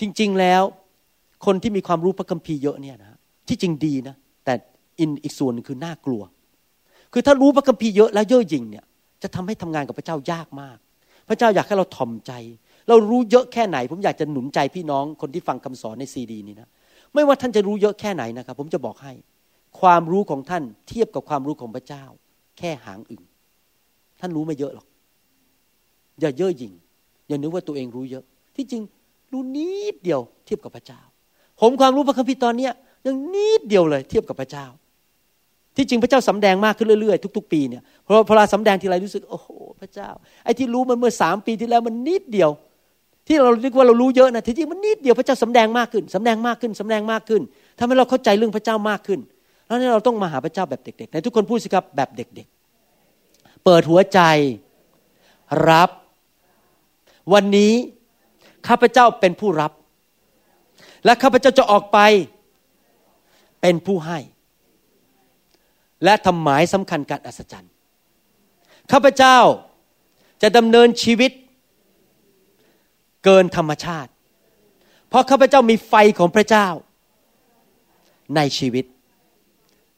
[0.00, 0.62] จริงๆแล้ว
[1.46, 4.54] คนที่มีความรู้พระคัมภีร์เยอะเนี่ยนะที่จริงดีนะแต่
[4.98, 6.22] อินอีกส่วนนึงคือน่ากลัว
[7.12, 8.84] คือถ้ารู้พระคัมภีร์เยอะแล้วเย่อหยิ่งเนี่ย
[9.22, 10.76] จะทำให้ทำงานกับพระเจ้ายากมาก
[11.28, 12.32] พระเจ้าอยากให้เราถ่อมใจ
[12.88, 16.68] เรารู้เยอะแค่ไหน ผมอยากจะหนุนใจพี่น้องคนที่ฟังคำสอนในซีดีนี้นะ
[17.14, 19.12] ไม่ว่าท่านจะรู้เยอะแค่ไหนนะครับ ผมจะบอกให้
[19.80, 22.04] ความรู้ของท่านเทียบกับความรู้ของพระเจ้า
[22.58, 23.22] แค่หางอึ่ง
[24.20, 24.86] ท่านรู้ไม่เยอะหรอก
[26.20, 26.72] อย่าเย่อหยิ่ง
[27.28, 28.24] อย่านึกว่าตัวเองรู้เยอะ
[28.56, 28.82] ที่จริง
[29.32, 31.00] รู้นิดเดียวเทียบกับพระเจ้า
[31.60, 32.72] ผมความรู้พระคัมภีร์ตอนเนี้ย
[33.06, 34.66] ยังนิดเดียวเลยเทียบกับพระเจ้า
[35.76, 39.48] ที่จริงพระเจ้าสำแดงมากขึ้นเรื่อยๆทุก ๆ ปีเนี่ยพอพอเราสำแดงทีไรรู้สึกโอ้โห
[39.80, 40.08] พระเจ้า
[40.44, 42.50] ไอ้ที่รู้มันเมื่อสามปีที่แล้วมันนิดเดียว
[43.26, 47.42] ที่เราคิดว่าเรารู้เยอะนะที่จริงมันนิดเดียวพระเจ้าสำแดงมากขึ้นสำแดงมากขึ้นสำแดงมากขึ้น
[47.78, 49.20] ทำให้เราเข้าใจเรื่องพระเจ้ามากขึ้น
[49.66, 54.20] แล้วนี่เราต้องมาหาพระเจ้าแบบเด็กๆในทุกคนพูดสิครับแบบเด็กๆ เปิดหัวใจ
[55.70, 55.90] รับ
[57.34, 57.72] วันนี้
[58.68, 59.72] ข้าพเจ้าเป็นผู้รับ
[61.04, 61.98] และข้าพเจ้าจะออกไป
[63.60, 64.18] เป็นผู้ให้
[66.04, 67.72] และทำหมายสำคัญการอัศจรรย์
[68.92, 69.38] ข้าพเจ้า
[70.42, 71.32] จะดำเนินชีวิต
[73.24, 74.10] เกินธรรมชาติ
[75.08, 76.66] เพราะข้าพเจ้ามีไฟของพระเจ้า
[78.36, 78.84] ในชีวิต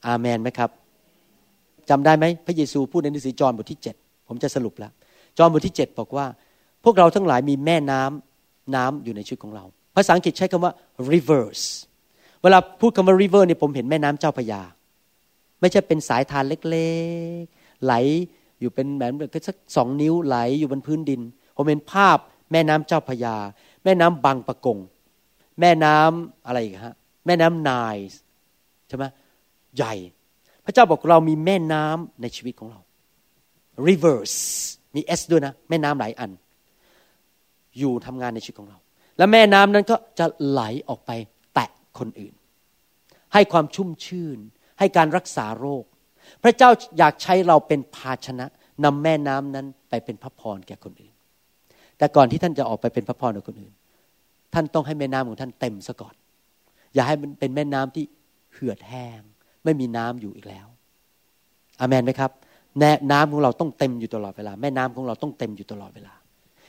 [0.07, 0.71] อาเมนไหมครับ
[1.91, 4.93] จำได้ไหมพระเยซูพูดในหนังสือจอห์นบทที่ 7 ผมจะสรุปแล้ว
[5.39, 6.27] จอห์นบทที่ 7 บอกว่า
[6.85, 9.65] พวกเราทั้งหลายมีแม่น้ำน้ำอยู่ในชีวิตของเรา
[9.97, 10.73] ภาษาอังกฤษใช้คำว่า
[11.13, 11.61] rivers
[12.43, 14.63] เวลาพูดคำว่า river เนี่ยผมเห็นแม่น้ำเจ้าพยา
[15.61, 16.91] ไม่ใช่เป็นสายทานเล็
[17.41, 17.95] กๆ ไหล
[18.61, 21.21] อยู่เป็นแบบสักสองนิ้วไหลอยู่บนพื้นดิน
[21.57, 22.19] ผมเห็นภาพ
[22.53, 23.37] แม่น้ำเจ้าพยา
[23.85, 24.79] แม่น้ำบางปะกง
[25.61, 26.95] แม่น้ำอะไรอีกฮะ
[27.27, 27.97] แม่น้ำนาย
[28.89, 29.05] ใช่ไหม
[29.77, 29.95] ใหญ่
[30.65, 32.81] พระเจ้าบอกเรามีแม่น้ำในชีวิตของเรา
[33.89, 34.35] rivers
[34.95, 36.31] มี s ด้วยนะ แม่น้ำหลายอัน
[37.79, 38.79] อยู่ทำงานในชีวิตของเรา
[39.19, 41.11] และแม่น้ำนั้นก็จะไหลออกไป
[41.55, 42.35] แตะคนอื่น
[43.33, 44.39] ให้ความชุ่มชื่น
[44.79, 45.85] ให้การรักษาโรค
[46.43, 48.47] พระเจ้าอยากใช้เราเป็นภาชนะ
[48.85, 51.13] นำแม่น้ำนั้นไปเป็นพระพรแก่คนอื่น
[51.99, 53.73] แต่ก่อนที่ท่านจะออกไปเป็นพระพรกับคนอื่น
[54.55, 56.15] ท่านต้องให้แม่น้ำของท่านเต็มซะก่อน
[56.95, 58.05] อย่าให้มันเป็นแม่น้ำที่
[58.55, 59.21] เหือดแห้ง
[59.65, 60.67] ไม่มีน้ำอยู่อีกแล้ว
[61.81, 62.31] อามนไหมครับ
[62.79, 66.15] แน้ำของเราต้องเต็มอยู่ตลอดเวลา แม่น้ำของเราต้องเต็มอยู่ตลอดเวลา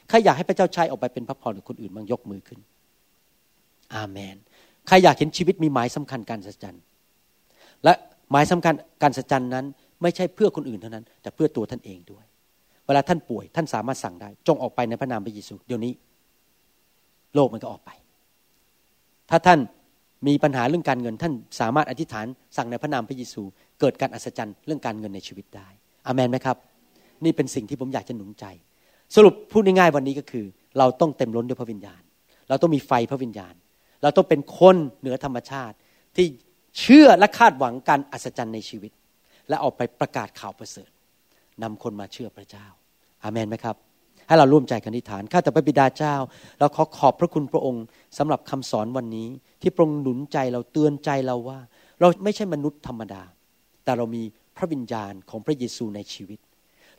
[0.10, 2.60] ใครอยากให้พระเจ้าใช้ออกไปเป็นพระพรกับคนอื่นบ้างยกมือขึ้น
[3.96, 4.36] อาเมน
[4.88, 6.78] ใครอยากเห็นชีวิตมีหมายสำคัญการสัจจัน
[7.84, 7.94] และ
[8.32, 9.66] หมายสำคัญการสัจจันนั้น
[10.02, 12.26] ไม่ใช่เพื่อคนอื่นเท่านั้น แต่เพื่อตัวท่านเองด้วย
[12.86, 15.94] เวลาท่านป่วยท่านสามารถสั่งได้ จงออกไปในพระนามพระเยซูเดี๋ยวนี้
[17.36, 17.92] โลกมันก็ออกไป
[19.30, 19.60] ถ้าท่าน
[20.28, 22.26] มีปัญหาเรื่องการเงิน ท่านสามารถอธิษฐาน
[22.58, 23.42] สั่งในพระนามพระเยซู
[23.80, 25.68] เกิดการอัศจรรย์เรื่องการเงินในชีวิตได้
[26.08, 26.58] อามนไหมครับ
[27.24, 28.46] นี่เป็นสิ่งที่ผมอยากจะหนุนใจ
[29.16, 30.46] สรุปพูดง่ายๆวันนี้ก็คือ
[30.78, 32.02] เราต้องเต็มล้นด้วยพระวิญญาณ
[32.50, 33.54] เราต้องมีไฟพระวิญญาณ
[34.02, 35.76] เราต้องเป็นคนเหนือธรรมชาติ
[36.16, 36.26] ที่
[36.80, 38.92] เชื่อและคาดหวังการอัศจรรย์ในชีวิต
[39.50, 40.90] และออกไปประกาศข่าวประเสริฐ
[41.64, 42.66] นำคนมาเชื่อพระเจ้า
[43.24, 43.76] อาเมนไหมครับ
[44.28, 46.16] ให้เราร่วมใจกันอธิษฐานข้าแต่พระบิดาเจ้า
[46.60, 47.84] เราขอขอบพระคุณพระองค์
[48.18, 49.30] สำหรับคำสอนวันนี้
[49.62, 51.60] ที่พรงหนุนใจเราเตือนใจเราว่า
[52.00, 53.24] เราไม่ใช่มนุษย์ธรรมดา
[53.84, 54.24] แต่เรามี
[54.58, 56.40] พระวิญญาณของพระเยซูในชีวิต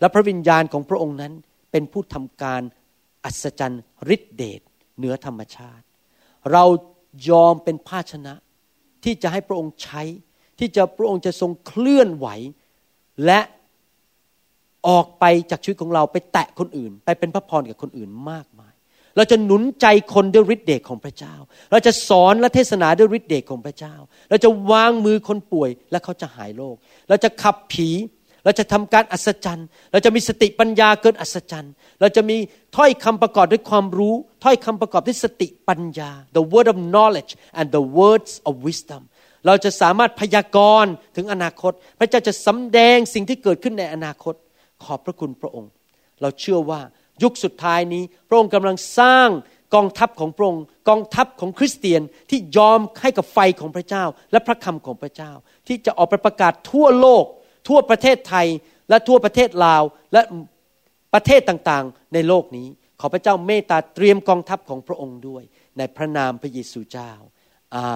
[0.01, 1.33] และพระวิญญาณของพระองค์นั้น
[1.71, 2.63] เป็นผู้ทำการ
[3.25, 3.83] อัศจรรย์
[4.15, 4.61] ฤทธิเดช
[4.97, 5.85] เหนือธรรมชาติ
[6.53, 6.65] เรา
[7.31, 8.35] ยอมเป็นภาชนะ
[9.05, 10.03] ที่จะให้พระองค์ใช้
[10.59, 12.29] ที่จะพระองค์จะทรงเคลื่อนไหว
[13.27, 13.41] และ
[14.89, 18.73] ออกไปจากชีวิตของเราไปแตะคนอื่น ไปเป็นพระพรกับคนอื่นมากมาย
[19.17, 21.35] เราจะหนุนใจคนด้วยฤทธิเดชของพระเจ้า
[21.71, 23.95] เราจะสอนและเทศนาด้วยฤทธิเดชของพระเจ้า
[24.31, 26.77] เราจะวางมือคนป่วยและเขาจะหายโรค
[27.09, 27.89] เราจะขับผี
[28.45, 32.37] เราจะทำการอัศจรรย์ เราจะมีสติปัญญาเกินอัศจรรย์ เราจะมี
[32.77, 34.15] ถ้อยคำประกอบด้วยความรู้
[34.45, 39.03] ถ้อยคำประกอบด้วยสติปัญญา the word of knowledge and the words of wisdom
[39.47, 44.35] เราจะสามารถพยากรณ์ถึงอนาคต พระเจ้าจะสำแดงสิ่งที่เกิดขึ้นในอนาคต
[44.85, 45.71] ขอบพระคุณพระองค์
[46.21, 46.81] เราเชื่อว่า
[47.23, 49.29] ยุคสุดท้ายนี้ พระองค์กำลังสร้าง
[49.75, 55.33] กองทัพของพระองค์กองทัพของคริสเตียนที่ยอมให้กับไฟของพระเจ้า และพระคำของพระเจ้า
[55.67, 57.25] ที่จะออกไปประกาศทั่วโลก
[57.69, 58.47] ทั่วประเทศไทย
[58.89, 59.83] และทั่วประเทศลาว
[60.13, 60.21] และ
[61.15, 62.69] ประเทศต่างๆ ในโลกนี้
[63.01, 65.43] ขอพระเจ้าเมตตาเตรียมกองทัพของพระองค์ด้วย
[65.79, 67.13] ในพระนามพระเยซูเจ้า
[67.77, 67.87] อา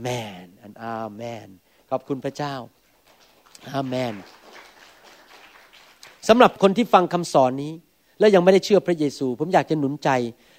[0.00, 0.08] เม
[0.44, 1.48] นอันอาเมน
[1.90, 2.54] ขอบคุณพระเจ้า
[3.70, 4.14] อาเมน
[6.28, 7.72] สำหรับคนที่ฟังคำสอนนี้
[8.20, 10.10] และยังไม่ได้เชื่อพระเยซู ผมอยากจะหนุนใจ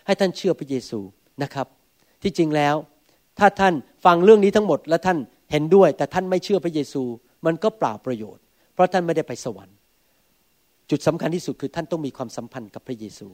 [0.06, 1.00] ให้ท่านเชื่อพระเยซู
[1.44, 1.68] นะครับ
[2.24, 2.76] ที่จริงแล้ว
[3.40, 3.74] ถ้าท่าน
[4.06, 5.18] ฟังเรื่องนี้ทั้งหมดและท่าน
[5.52, 7.04] เห็นด้วย แต่ท่านไม่เชื่อพระเยซู
[7.46, 9.78] มันก็เปล่าประโยชน์ เพราะท่านไม่ได้ไปสวรรค์
[10.90, 13.28] จุดสำคัญที่สุดคือท่านต้องมีความสัมพันธ์กับพระเยซู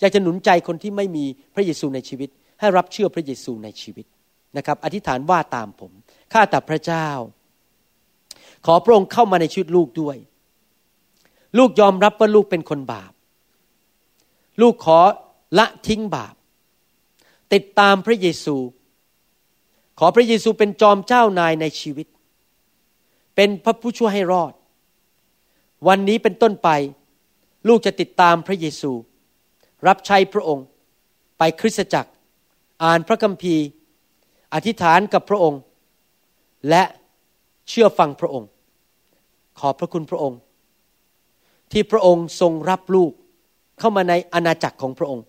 [0.00, 2.28] อยากจะหนุนใจคนที่ไม่มีพระเยซูในชีวิต
[2.60, 4.06] ให้รับเชื่อพระเยซูในชีวิต
[4.56, 5.92] นะครับอธิษฐานว่าตามผม
[6.32, 7.08] ข้าแต่พระเจ้า
[8.66, 10.16] ขอพระองค์เข้ามาในชีวิตลูกด้วย
[11.58, 13.12] ลูกยอมรับว่าลูกเป็นคนบาป
[14.60, 14.98] ลูกขอ
[15.58, 16.34] ละทิ้งบาป
[17.52, 18.56] ติดตามพระเยซู
[19.98, 22.06] ขอพระเยซูเป็นจอมเจ้านายในชีวิต
[23.36, 24.52] เป็นพระผู้ช่วยให้รอด
[25.88, 26.68] วันนี้เป็นต้นไป
[27.68, 28.92] ลูกจะติดตามพระเยซู
[29.86, 30.66] รับใช้พระองค์
[31.38, 32.10] ไปคริสตจักร
[32.84, 33.64] อ่านพระคัมภีร์
[34.54, 35.60] อธิษฐานกับพระองค์
[36.68, 36.82] และ
[37.68, 38.48] เชื่อฟังพระองค์
[39.58, 40.38] ขอพระคุณพระองค์
[41.72, 43.12] ที่พระองค์ทรงรับลูก
[43.78, 45.24] เข้ามาในอาณาจักรของพระองค์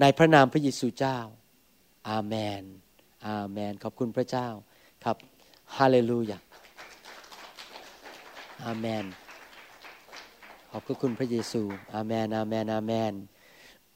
[0.00, 1.18] ในพระนามพระเยซูเจ้า
[2.08, 2.62] อาเมน
[3.26, 4.48] อาเมน ขอบคุณพระเจ้า
[5.04, 5.16] ครับ
[5.76, 6.38] ฮาเลลูยา
[8.66, 9.04] อาเมน
[10.70, 11.62] ขอบคุณพระเยซู
[11.94, 13.12] อาเมน อาเมน อาเมน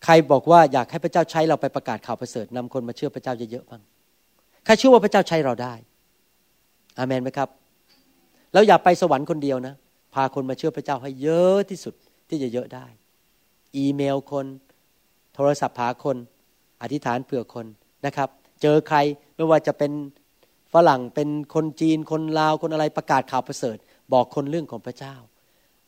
[0.04, 3.82] ใครบอกว่าอยากให้พระเจ้าใช้เราไปประกาศข่าวประเสริฐนำคนมาเชื่อพระเจ้าเยอะๆบ้าง
[4.64, 5.74] ใครเชื่อว่าพระเจ้าใช้เราได้
[6.98, 7.48] อาเมนไหมครับ
[8.52, 9.74] แล้วอย่าไปสวรรค์คนเดียวนะ
[10.14, 11.94] พาคนมาเชื่อพระเจ้าให้เยอะที่สุด
[12.28, 12.86] ที่จะเยอะได้
[13.76, 14.46] อีเมลคน
[15.34, 16.16] โทรศัพท์หาคน
[16.82, 17.66] อธิษฐานเผื่อคน
[18.06, 18.28] นะครับ
[18.62, 18.98] เจอใคร
[19.36, 19.92] ไม่ว่าจะเป็น
[20.74, 23.76] ฝรั่งเป็นคนจีนคนลาวคนอะไรประกาศข่าวประเสริฐ
[24.12, 25.14] บอกคนเรื่องของพระเจ้า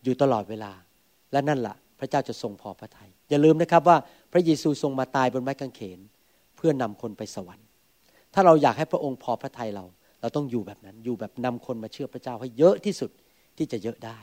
[0.04, 0.72] อยู่ตลอดเวลา
[1.32, 3.96] และนั่นแหละพระเจ้าจะทรงพอพระทยัยอย่าลืมนะครับว่า
[4.32, 5.98] พระเยซูทรงมาตายบนไม้กางเขน
[6.56, 7.66] เพื่อนำคนไปสวรรค์
[8.34, 9.84] ถ้าเราอยากให้พระองค์พอพระทัยเรา
[10.20, 13.10] เราต้องอยู่แบบนั้น อยู่แบบนำคนมาเชื่อพระเจ้าให้เยอะที่สุด
[13.56, 14.18] ที่จะเยอะได้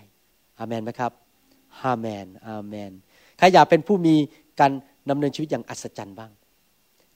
[0.59, 1.11] อาเมนไหมครับ
[1.83, 2.91] อาเมนอาเมน
[3.37, 4.15] ใครอยากเป็นผู้มี
[4.59, 4.71] การ
[5.09, 6.31] ดำเนินชีวิตอย่างอัศจรรย์บ้าง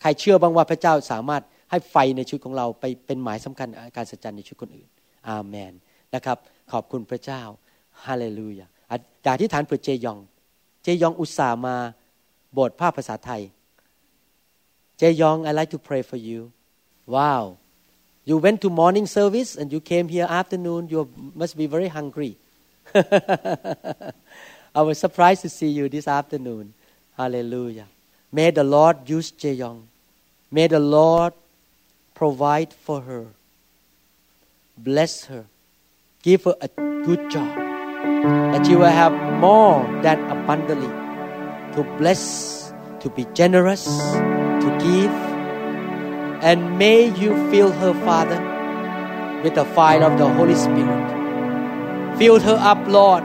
[0.01, 3.67] ใครเชื่อบ้างว่าพระเจ้าสามารถให้ไฟในชีวิตของเราไปเป็นหมายสำคัญ
[3.97, 4.89] การสัจจรรย์ในชีวิตคนอื่น
[5.29, 5.73] อาเมน
[6.15, 6.37] นะครับ
[6.72, 7.42] ขอบคุณพระเจ้า
[8.04, 8.66] ฮาเลลูยา
[9.24, 10.18] อยากที่ฐานเผื่อเจยอง
[10.82, 11.76] เจยองอุตส่าห์มา
[12.56, 13.42] บทภาพภาษาไทย
[14.98, 16.40] เจยอง I like to pray for you
[17.14, 17.42] wow
[18.28, 21.00] you went to morning service and you came here afternoon you
[21.40, 22.32] must be very hungry
[24.74, 26.74] I was surprised to see you this afternoon.
[27.16, 27.86] Hallelujah.
[28.30, 29.82] May the Lord use Jeyong.
[30.50, 31.32] May the Lord
[32.14, 33.26] provide for her.
[34.76, 35.46] Bless her.
[36.23, 36.67] Give her a
[37.05, 37.55] good job.
[38.53, 40.87] That you will have more than abundantly
[41.75, 45.11] to bless, to be generous, to give.
[46.43, 48.39] And may you fill her, Father,
[49.43, 52.17] with the fire of the Holy Spirit.
[52.17, 53.23] Fill her up, Lord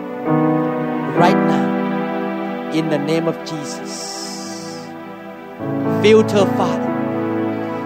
[1.17, 4.85] right now in the name of Jesus.
[6.03, 6.93] Fill her, Father,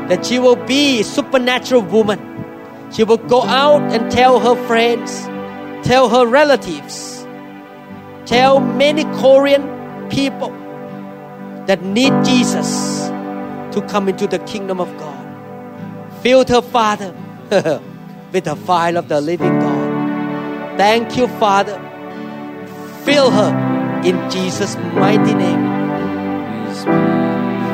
[0.09, 2.30] that she will be a supernatural woman.
[2.93, 5.25] She will go out and tell her friends,
[5.87, 7.27] tell her relatives,
[8.27, 10.51] tell many Korean people
[11.67, 13.09] that need Jesus
[13.75, 16.23] to come into the kingdom of God.
[16.23, 17.15] Filter, Father,
[18.33, 20.77] with the fire of the living God.
[20.77, 21.91] Thank you, Father
[23.05, 25.65] Fill her in Jesus' mighty name.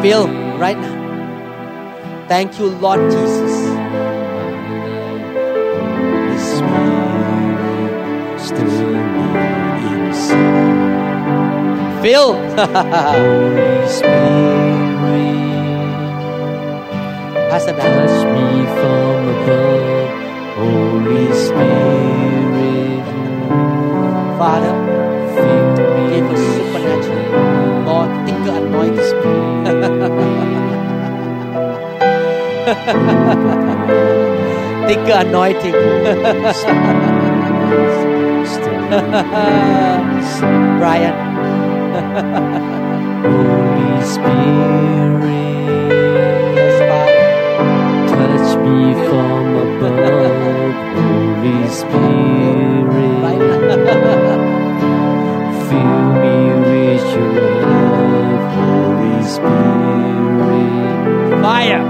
[0.00, 2.26] Fill right now.
[2.28, 3.65] Thank you, Lord Jesus.
[8.46, 9.34] stirring
[9.90, 10.86] inside.
[12.02, 12.30] Phil!
[12.34, 14.62] Holy Spirit,
[17.50, 17.90] pass it down.
[18.06, 18.46] Touch me
[18.78, 20.10] from above,
[20.58, 23.06] Holy Spirit.
[24.38, 24.74] Father,
[26.10, 27.24] give us supernatural.
[27.86, 29.16] Lord, think anointing.
[34.86, 35.76] Thicker anointing.
[40.78, 41.16] Brian.
[43.26, 45.58] Holy Spirit,
[46.54, 47.30] Yes, Father.
[48.08, 50.74] touch me from above.
[50.94, 53.40] Holy Spirit,
[55.68, 57.32] fill me with your
[57.62, 58.44] love.
[58.54, 60.74] Holy Spirit,
[61.42, 61.84] Fire.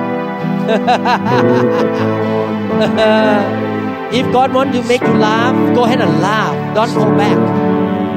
[4.12, 6.54] If God want to make you laugh, go ahead and laugh.
[6.76, 7.38] Don't hold back.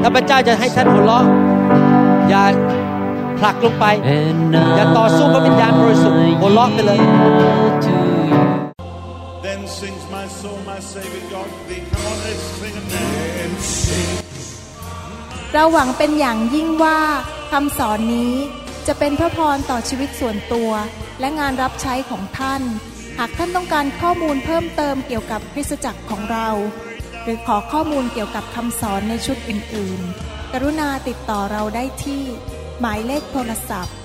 [0.01, 1.25] ถ้าพระเจ้าจะให้ท่านหัวเราะ
[2.29, 2.43] อย่า
[3.39, 3.85] ผลักลงไป
[4.19, 4.37] and
[4.75, 7.05] อย่าต่อสู้พระวิญญาณบริสุทธิ์หัวเราะไปเลย I
[7.41, 7.95] yield to
[8.31, 8.41] you.
[9.45, 11.83] Then sings my soul, my Savior God to thee.
[11.93, 13.49] Come on, let's sing it then.
[13.83, 14.09] Sing.
[15.53, 16.99] เราหวังเป็นอย่างยิ่งว่า
[17.51, 18.33] คำสอนนี้
[18.87, 20.71] จะเป็นพระพรต่อชีวิตส่วนตัว
[21.19, 22.61] และงานรับใช้ของท่าน
[23.21, 26.47] หากท่านต้องการข้อมูลเพิ่มเติมเกี่ยวกับคริสตจักรของเรา
[27.23, 32.23] หรือขอข้อมูลเกี่ยวกับคำสอนในชุดอื่น ๆ กรุณาติดต่อเราได้ที่
[32.79, 33.95] หมายเลขโทรศัพท์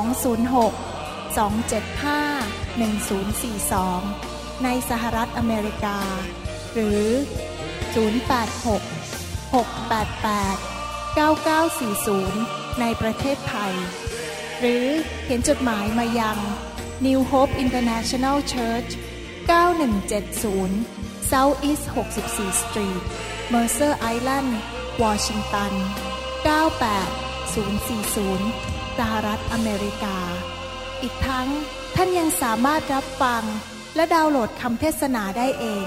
[0.00, 5.98] 206 275 1042 ในสหรัฐอเมริกา
[6.72, 7.04] หรือ
[8.30, 13.74] 086 688 9940 ในประเทศไทย
[14.60, 14.84] หรือ
[15.22, 16.38] เขียนจดหมายมายัง
[17.00, 18.98] New Hope International Church
[19.48, 20.84] 9170
[21.30, 23.02] South East 64 Street
[23.50, 24.50] Mercer Island
[25.02, 25.72] Washington
[26.44, 30.18] 98040 สหรัฐอเมริกา
[31.02, 31.48] อีกทั้ง
[31.94, 33.42] ท่านยังสามารถรับฟัง
[33.96, 35.86] และดาวน์โหลดคำเทศนาได้เอง